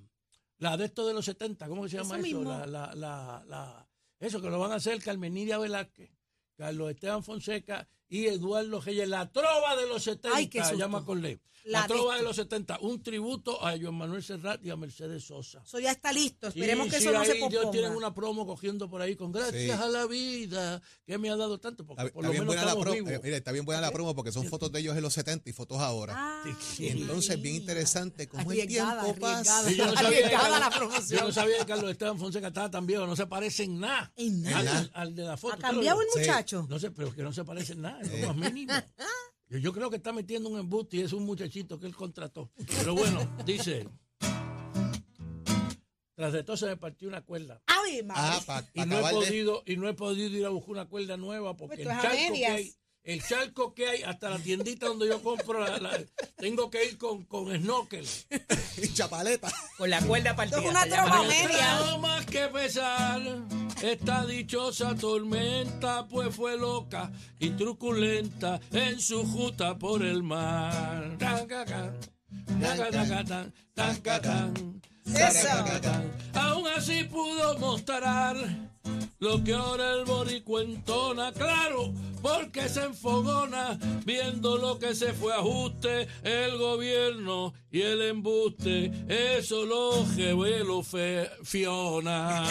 la 0.57 0.75
de 0.77 0.85
esto 0.85 1.07
de 1.07 1.13
los 1.13 1.23
70, 1.23 1.67
¿cómo 1.69 1.87
se 1.87 1.97
llama 1.97 2.17
Eso 2.17 2.27
eso? 2.27 2.43
La, 2.43 2.65
la, 2.65 2.95
la, 2.95 3.43
la- 3.47 3.86
eso 4.19 4.41
que 4.41 4.49
lo 4.49 4.59
van 4.59 4.71
a 4.71 4.75
hacer 4.75 5.01
Carmenidia 5.01 5.57
Velázquez, 5.57 6.11
Carlos 6.55 6.91
Esteban 6.91 7.23
Fonseca 7.23 7.87
y 8.09 8.25
Eduardo 8.27 8.79
Reyes, 8.81 9.07
la 9.09 9.29
trova 9.31 9.75
de 9.75 9.87
los 9.87 10.03
70, 10.03 10.35
Ay, 10.37 10.47
qué 10.47 10.59
susto. 10.61 10.75
llama 10.77 11.03
Corley. 11.05 11.39
La 11.65 11.81
La, 11.81 11.87
trova 11.87 12.15
de- 12.15 12.23
los 12.23 12.37
70, 12.37 12.79
un 12.79 13.03
tributo 13.03 13.61
a 13.65 13.77
Joan 13.77 13.95
Manuel 13.95 14.23
Serrat 14.23 14.63
y 14.65 14.69
a 14.69 14.77
Mercedes 14.77 15.25
Sosa. 15.25 15.61
Eso 15.65 15.79
ya 15.79 15.91
está 15.91 16.13
listo. 16.13 16.49
Sí, 16.49 16.61
Esperemos 16.61 16.87
que 16.87 16.95
sí, 17.01 17.03
eso 17.03 17.11
no 17.11 17.25
se 17.25 17.31
ahí 17.33 17.37
ellos 17.39 17.49
posponga. 17.51 17.71
tienen 17.71 17.91
una 17.91 18.13
promo 18.13 18.45
cogiendo 18.47 18.89
por 18.89 19.01
ahí 19.01 19.17
con 19.17 19.33
gracias 19.33 19.61
Sí. 19.63 19.69
a 19.71 19.85
la 19.87 20.05
vida 20.05 20.81
que 21.05 21.17
me 21.17 21.29
ha 21.29 21.35
dado 21.35 21.59
tanto, 21.59 21.85
porque 21.85 22.03
Está, 22.03 22.13
por 22.13 22.23
está 22.23 22.27
lo 22.27 22.31
bien 22.31 22.43
menos 22.43 22.47
buena 22.47 22.61
la 22.61 22.67
estamos 22.69 22.83
promo. 22.85 22.95
vivos. 22.95 23.11
eh, 23.11 23.19
mira, 23.21 23.35
está 23.35 23.51
bien 23.51 23.65
buena 23.65 23.81
la 23.81 23.91
promo 23.91 24.15
porque 24.15 24.31
son 24.31 24.45
fotos 24.45 24.71
de 24.71 24.79
ellos 24.79 24.95
en 24.95 25.03
los 25.03 25.13
70 25.13 25.49
y 25.49 25.51
fotos 25.51 25.79
ahora. 25.79 26.13
Ah, 26.15 26.43
Y 26.79 26.87
entonces, 26.87 27.41
bien 27.41 27.55
interesante 27.55 28.29
cómo 28.29 28.49
el 28.49 28.61
Arriesgada, 28.61 29.03
tiempo 29.03 29.19
pasa. 29.19 29.63
Sí, 29.67 29.75
yo 29.75 29.87
no 29.87 29.93
sabía 29.93 30.09
que 30.09 30.15
Arriesgada 30.35 30.41
Carlos- 30.49 30.59
la 30.61 30.69
promoción. 30.77 31.19
Yo 31.19 31.25
no 31.27 31.31
sabía 31.33 31.57
que 31.57 31.65
Carlos 31.65 31.91
Esteban 31.91 32.17
Fonseca 32.17 32.47
estaba 32.47 32.71
tan 32.71 32.87
viejo, 32.87 33.05
no 33.05 33.15
se 33.17 33.27
parece 33.27 33.63
en 33.65 33.77
nada. 33.81 34.13
En 34.15 34.47
Al, 34.47 34.63
nada. 34.65 34.79
al- 34.79 34.91
al 34.93 35.15
de 35.15 35.23
la 35.23 35.35
foto. 35.35 35.51
¿Ha 35.51 35.57
¿usted 35.57 35.67
lo 35.67 35.73
cambiado 35.73 36.01
el? 36.01 36.07
Sí. 36.13 36.19
muchacho? 36.19 36.65
No 36.69 36.79
sé, 36.79 36.91
pero 36.91 37.13
que 37.13 37.23
no 37.23 37.33
se 37.33 37.43
parece 37.43 37.73
en 37.73 37.81
nada, 37.81 37.96
es 38.01 38.21
lo 38.21 38.33
más 38.33 38.51
mínimo. 38.53 38.73
Yo, 39.49 39.59
yo 39.59 39.71
creo 39.71 39.89
que 39.89 39.95
está 39.95 40.11
metiendo 40.11 40.49
un 40.49 40.59
embuste 40.59 40.97
y 40.97 41.01
es 41.03 41.13
un 41.13 41.25
muchachito 41.25 41.79
que 41.79 41.85
él 41.85 41.95
contrató. 41.95 42.51
Pero 42.79 42.93
bueno, 42.95 43.19
dice. 43.45 43.87
Tras 46.15 46.33
de 46.33 46.43
todo 46.43 46.57
se 46.57 46.65
me 46.65 46.75
partió 46.75 47.07
una 47.07 47.21
cuerda. 47.21 47.61
¡Ave 47.67 48.03
María! 48.03 48.33
Ah, 48.33 48.41
para 48.45 48.67
y 48.73 48.81
no 48.85 48.99
he 48.99 49.03
de... 49.03 49.09
podido 49.11 49.63
y 49.65 49.77
no 49.77 49.87
he 49.87 49.93
podido 49.93 50.37
ir 50.37 50.45
a 50.45 50.49
buscar 50.49 50.71
una 50.71 50.85
cuerda 50.89 51.15
nueva 51.15 51.55
porque 51.55 51.83
Pues 51.83 51.87
el 51.87 52.01
charco 52.01 52.33
que 52.33 52.45
hay 52.47 52.73
el 53.03 53.23
charco 53.23 53.73
que 53.73 53.87
hay 53.87 54.03
hasta 54.03 54.29
la 54.31 54.39
tiendita 54.39 54.87
donde 54.87 55.07
yo 55.07 55.21
compro 55.23 55.61
la, 55.61 55.77
la- 55.77 56.03
tengo 56.35 56.69
que 56.69 56.83
ir 56.83 56.97
con, 56.97 57.23
con 57.23 57.55
snorkel 57.55 58.05
Chapaleta. 58.95 59.49
Con 59.77 59.89
la 59.89 60.01
cuerda 60.01 60.35
partida. 60.35 60.59
Es 60.59 60.69
una 60.69 60.85
media. 61.25 61.47
trajo 61.57 61.99
más 61.99 62.25
que 62.25 62.47
pesar 62.49 63.21
esta 63.81 64.25
dichosa 64.25 64.95
tormenta 64.95 66.07
pues 66.07 66.35
fue 66.35 66.57
loca 66.57 67.11
y 67.39 67.51
truculenta 67.51 68.59
en 68.71 68.99
su 68.99 69.23
juta 69.25 69.77
por 69.77 70.03
el 70.03 70.23
mar. 70.23 71.17
Aún 76.33 76.67
así 76.75 77.03
pudo 77.05 77.57
mostrar 77.59 78.35
lo 79.19 79.43
que 79.43 79.53
ahora 79.53 79.93
el 79.93 80.05
boricua 80.05 80.61
entona, 80.61 81.31
claro, 81.31 81.93
porque 82.21 82.69
se 82.69 82.83
enfogona 82.83 83.77
viendo 84.05 84.57
lo 84.57 84.77
que 84.77 84.93
se 84.93 85.13
fue 85.13 85.33
ajuste 85.33 86.07
el 86.23 86.57
gobierno 86.57 87.53
y 87.71 87.81
el 87.81 88.01
embuste, 88.01 88.91
eso 89.07 89.65
lo 89.65 90.05
revelo 90.15 90.83
fe, 90.83 91.29
Fiona. 91.43 92.47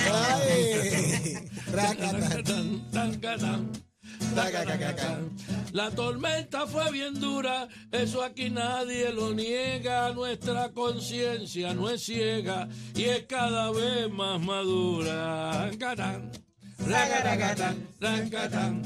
La 5.72 5.90
tormenta 5.90 6.66
fue 6.66 6.90
bien 6.90 7.20
dura, 7.20 7.68
eso 7.92 8.22
aquí 8.22 8.50
nadie 8.50 9.12
lo 9.12 9.35
niega, 9.35 10.12
nuestra 10.12 10.72
conciencia 10.72 11.74
no 11.74 11.90
es 11.90 12.05
ciega 12.05 12.68
y 12.94 13.05
es 13.05 13.26
cada 13.26 13.70
vez 13.72 14.11
más 14.11 14.40
madura. 14.40 15.70
Catán, 16.88 17.88
ragatacatán, 18.01 18.83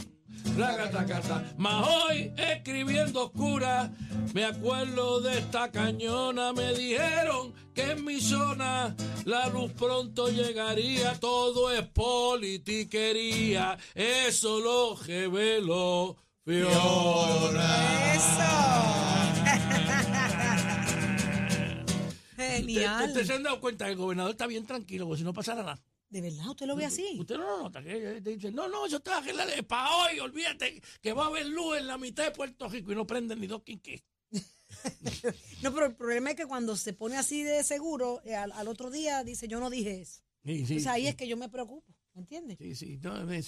ragatacatán. 0.56 1.54
Mas 1.58 1.86
hoy 1.86 2.32
escribiendo 2.36 3.26
oscura, 3.26 3.92
me 4.32 4.46
acuerdo 4.46 5.20
de 5.20 5.38
esta 5.38 5.70
cañona, 5.70 6.54
me 6.54 6.72
dijeron 6.72 7.52
que 7.74 7.90
en 7.90 8.02
mi 8.04 8.22
zona 8.22 8.96
la 9.26 9.48
luz 9.48 9.70
pronto 9.72 10.28
llegaría, 10.28 11.12
todo 11.20 11.70
es 11.70 11.82
politiquería, 11.88 13.76
eso 13.94 14.60
lo 14.60 14.96
reveló 14.96 16.16
Fiona. 16.42 16.70
Genial. 22.36 23.08
¿Ustedes 23.08 23.26
se 23.26 23.34
han 23.34 23.42
dado 23.42 23.60
cuenta 23.60 23.84
que 23.84 23.90
el 23.90 23.98
gobernador 23.98 24.30
está 24.30 24.46
bien 24.46 24.64
tranquilo, 24.64 25.04
porque 25.06 25.18
si 25.18 25.24
no 25.24 25.34
pasara 25.34 25.62
nada? 25.62 25.78
¿De 26.10 26.20
verdad 26.20 26.48
usted 26.48 26.66
lo 26.66 26.74
ve 26.76 26.84
así? 26.84 27.16
Usted 27.20 27.36
no 27.36 27.44
lo 27.44 27.62
nota, 27.62 27.82
que 27.82 28.20
te 28.20 28.30
dice, 28.34 28.50
no, 28.50 28.68
no, 28.68 28.84
eso 28.84 28.96
está 28.96 29.22
para 29.68 29.96
hoy, 29.96 30.18
olvídate 30.18 30.82
que 31.00 31.12
va 31.12 31.24
a 31.24 31.26
haber 31.28 31.46
luz 31.46 31.78
en 31.78 31.86
la 31.86 31.96
mitad 31.98 32.24
de 32.24 32.32
Puerto 32.32 32.68
Rico 32.68 32.90
y 32.90 32.96
no 32.96 33.06
prenden 33.06 33.40
ni 33.40 33.46
dos 33.46 33.62
quinqués. 33.62 34.02
No, 35.62 35.72
pero 35.74 35.86
el 35.86 35.94
problema 35.94 36.30
es 36.30 36.36
que 36.36 36.46
cuando 36.46 36.76
se 36.76 36.92
pone 36.92 37.16
así 37.16 37.42
de 37.42 37.62
seguro, 37.64 38.22
eh, 38.24 38.34
al, 38.34 38.52
al 38.52 38.68
otro 38.68 38.90
día 38.90 39.24
dice, 39.24 39.46
yo 39.48 39.60
no 39.60 39.68
dije 39.70 40.00
eso. 40.00 40.22
Sí, 40.44 40.64
sí, 40.64 40.88
ahí 40.88 41.02
sí. 41.02 41.08
es 41.08 41.16
que 41.16 41.28
yo 41.28 41.36
me 41.36 41.48
preocupo, 41.48 41.94
¿me 42.14 42.22
entiendes? 42.22 42.56
Sí, 42.58 42.74
sí, 42.74 42.98
no, 43.02 43.30
eh, 43.30 43.42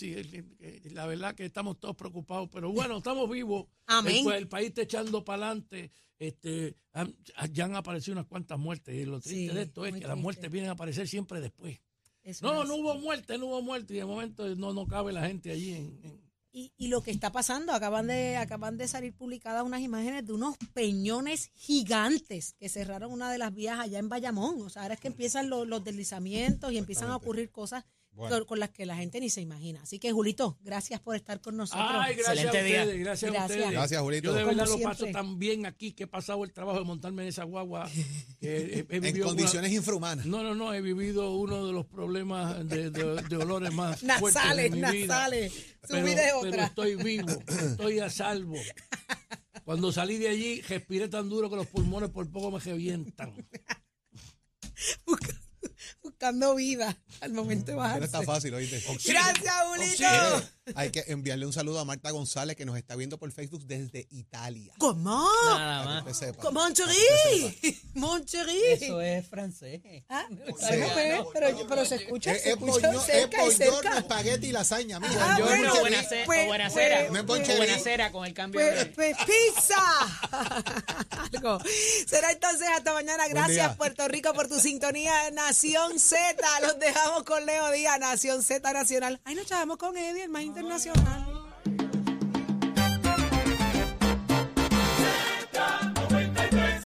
el- 0.85 0.95
la 0.95 1.07
verdad 1.07 1.35
que 1.35 1.45
estamos 1.47 1.79
todos 1.81 1.97
preocupados, 1.97 2.49
pero 2.53 2.71
bueno, 2.73 2.99
estamos 2.99 3.31
vivos. 3.31 3.67
Amén. 3.87 4.17
El, 4.19 4.25
pues, 4.25 4.37
el 4.39 4.49
país 4.49 4.69
está 4.69 4.83
echando 4.83 5.25
para 5.25 5.47
adelante. 5.47 5.91
Este, 6.19 6.77
han- 6.93 7.17
ya 7.51 7.65
han 7.65 7.77
aparecido 7.77 8.13
unas 8.13 8.27
cuantas 8.27 8.59
muertes. 8.59 8.95
Y 8.95 9.05
lo 9.07 9.21
triste 9.21 9.55
de 9.55 9.63
esto 9.63 9.87
es 9.87 9.95
que 9.95 10.07
las 10.07 10.19
muertes 10.19 10.51
vienen 10.51 10.71
a 10.71 10.75
aparecer 10.75 11.09
siempre 11.09 11.41
después. 11.41 11.79
Eso 12.23 12.47
No, 12.47 12.65
no 12.65 12.77
hubo 12.77 12.95
muerte, 12.97 13.37
no 13.39 13.47
hubo 13.47 13.63
muerte. 13.63 13.95
Y 13.95 13.97
de 13.99 14.05
momento 14.05 14.55
no, 14.57 14.73
no 14.73 14.87
cabe 14.87 15.13
la 15.13 15.27
gente 15.27 15.51
allí 15.51 15.73
en- 15.75 16.01
en, 16.05 16.23
Y, 16.55 16.71
y 16.77 16.89
lo 16.89 17.03
que 17.03 17.11
está 17.11 17.33
pasando, 17.33 17.73
acaban 17.73 18.07
de, 18.07 18.37
acaban 18.37 18.77
de 18.77 18.87
salir 18.87 19.15
publicadas 19.15 19.65
unas 19.65 19.81
imágenes 19.81 20.27
de 20.27 20.35
unos 20.35 20.57
peñones 20.75 21.51
gigantes 21.55 22.55
que 22.59 22.69
cerraron 22.69 23.11
una 23.11 23.33
de 23.33 23.39
las 23.39 23.55
vías 23.55 23.79
allá 23.81 23.99
en 23.99 24.09
Bayamón. 24.11 24.61
O 24.61 24.69
sea, 24.69 24.83
ahora 24.83 24.95
es 24.95 25.01
que 25.01 25.09
empiezan 25.09 25.49
los, 25.49 25.67
los 25.67 25.83
deslizamientos 25.83 26.71
y 26.73 26.77
empiezan 26.79 27.11
a 27.11 27.17
ocurrir 27.17 27.51
cosas 27.51 27.85
Bueno. 28.15 28.37
con, 28.41 28.45
con 28.47 28.61
las 28.61 28.69
que 28.69 28.85
la 28.85 28.95
gente 28.95 29.21
ni 29.21 29.31
se 29.31 29.41
imagina. 29.41 29.81
Así 29.83 29.99
que, 29.99 30.13
Julito, 30.13 30.59
gracias 30.63 31.01
por 31.01 31.17
estar 31.17 31.41
con 31.41 31.57
nosotros. 31.57 31.87
Ay, 31.91 32.15
gracias 32.15 32.45
Excelente 32.45 32.59
a 32.59 32.63
día. 32.63 32.81
ustedes, 32.83 33.01
gracias, 33.01 33.31
a 33.31 33.33
Gracias. 33.33 33.51
ustedes. 33.59 33.73
Gracias, 33.73 34.01
Julito. 34.03 34.25
Yo 34.27 34.33
de 34.35 34.41
Como 34.43 34.51
verdad 34.57 34.67
lo 34.71 34.77
siempre. 34.77 34.99
paso 34.99 35.07
tan 35.13 35.39
bien 35.39 35.65
aquí 35.67 35.93
que 35.93 36.03
he 36.05 36.07
pasado 36.07 36.45
el 36.45 36.53
trabajo 36.53 36.79
de 36.79 36.85
montarme 36.85 37.23
en 37.23 37.29
esa 37.29 37.45
guagua. 37.45 37.91
que 38.39 38.57
he- 38.57 38.87
he 38.91 38.97
En 38.97 39.17
una- 39.17 39.25
condiciones 39.25 39.73
infrahumanas. 39.73 40.27
No, 40.27 40.43
no, 40.43 40.55
no, 40.55 40.75
he 40.75 40.83
vivido 40.83 41.35
uno 41.37 41.67
de 41.67 41.73
los 41.73 41.87
problemas 41.87 42.69
de, 42.69 42.91
de- 42.91 43.23
de 43.23 43.37
olores 43.39 43.73
más 43.73 43.99
fuertes 44.21 44.35
Nasales, 44.43 44.71
de 44.71 44.77
mi 44.77 44.93
vida. 44.93 45.07
nasales. 45.07 45.53
Su 45.53 45.89
Pero, 45.89 46.05
vida 46.07 46.27
es 46.27 46.33
pero 46.43 46.49
otra. 46.53 46.65
estoy 46.67 46.95
vivo, 46.97 47.29
estoy 47.49 47.99
a 48.01 48.11
salvo. 48.11 48.57
Cuando 49.65 49.91
salí 49.91 50.19
de 50.19 50.29
allí, 50.29 50.61
respiré 50.63 51.09
tan 51.09 51.29
duro 51.31 51.49
que 51.49 51.57
los 51.57 51.67
pulmones 51.67 52.11
por 52.11 52.31
poco 52.31 52.51
me 52.51 52.59
revientan. 52.59 53.33
Buscando 56.03 56.55
vida 56.57 56.97
al 57.23 57.33
momento 57.33 57.67
de 57.67 57.73
No 57.73 57.79
bajarse. 57.79 58.05
está 58.05 58.23
fácil, 58.23 58.55
oíste. 58.55 58.83
Gracias, 59.07 59.55
Julito. 59.69 60.49
Hay 60.77 60.91
que 60.91 61.05
enviarle 61.09 61.45
un 61.47 61.53
saludo 61.53 61.81
a 61.81 61.85
Marta 61.85 62.11
González 62.11 62.57
que 62.57 62.65
nos 62.65 62.77
está 62.77 62.95
viendo 62.95 63.19
por 63.19 63.33
Facebook 63.33 63.65
desde 63.65 64.07
Italia. 64.11 64.73
¿Cómo? 64.79 65.29
Nada 65.47 65.85
más. 65.85 66.03
usted 66.07 66.27
sepa. 66.29 66.43
¿Cómo, 66.43 66.61
Para 66.61 66.73
que 66.75 66.83
usted 66.83 66.95
Moncherí? 66.95 67.81
Moncherí. 67.95 68.61
Eso 68.71 69.01
es 69.01 69.27
francés. 69.29 69.81
Ah, 70.09 70.27
Sí. 70.29 70.45
bueno, 70.49 70.87
pero, 70.95 71.31
pero, 71.33 71.67
pero 71.69 71.85
se 71.85 71.97
escucha, 71.97 72.33
Es, 72.33 72.43
se 72.43 72.51
es 72.51 72.55
escucha 72.57 72.89
boño- 72.93 73.01
es 73.01 73.07
cerca 73.07 73.37
y 73.43 73.45
bollorno, 73.47 73.81
cerca. 73.83 73.99
espagueti 73.99 74.47
y 74.49 74.53
lasaña, 74.53 74.97
amigo. 74.97 75.15
Ah, 75.19 75.37
Yo 75.39 75.45
bueno, 75.47 75.63
no, 75.65 75.71
pues, 75.71 75.81
buena, 75.81 76.03
ce- 76.05 76.23
pues, 76.27 76.47
pues, 76.47 76.73
cera. 76.75 77.09
No 77.09 77.17
es 77.17 77.23
O 77.23 77.27
ponchería. 77.27 77.57
buena 77.57 77.79
cera 77.79 78.13
con 78.13 78.25
el 78.27 78.35
cambio 78.35 78.61
Pues, 78.61 78.75
de... 78.79 78.87
pues, 78.87 79.17
pizza. 79.19 79.83
Algo. 81.33 81.59
Será 82.07 82.31
entonces 82.33 82.69
hasta 82.77 82.93
mañana. 82.93 83.27
Gracias. 83.29 83.77
Puerto 83.77 84.07
Rico, 84.09 84.33
por 84.33 84.49
tu 84.49 84.59
sintonía. 84.61 85.31
Nación 85.33 85.99
Z. 85.99 86.37
Los 86.63 86.79
dejamos 86.79 87.12
con 87.21 87.45
Leo 87.45 87.71
Díaz, 87.71 87.99
Nación 88.01 88.43
Z 88.43 88.73
Nacional. 88.73 89.21
Ay, 89.25 89.35
nos 89.35 89.47
chavamos 89.47 89.77
con 89.77 89.97
Eddie, 89.97 90.25
el 90.25 90.31
más 90.31 90.43
internacional. 90.43 91.32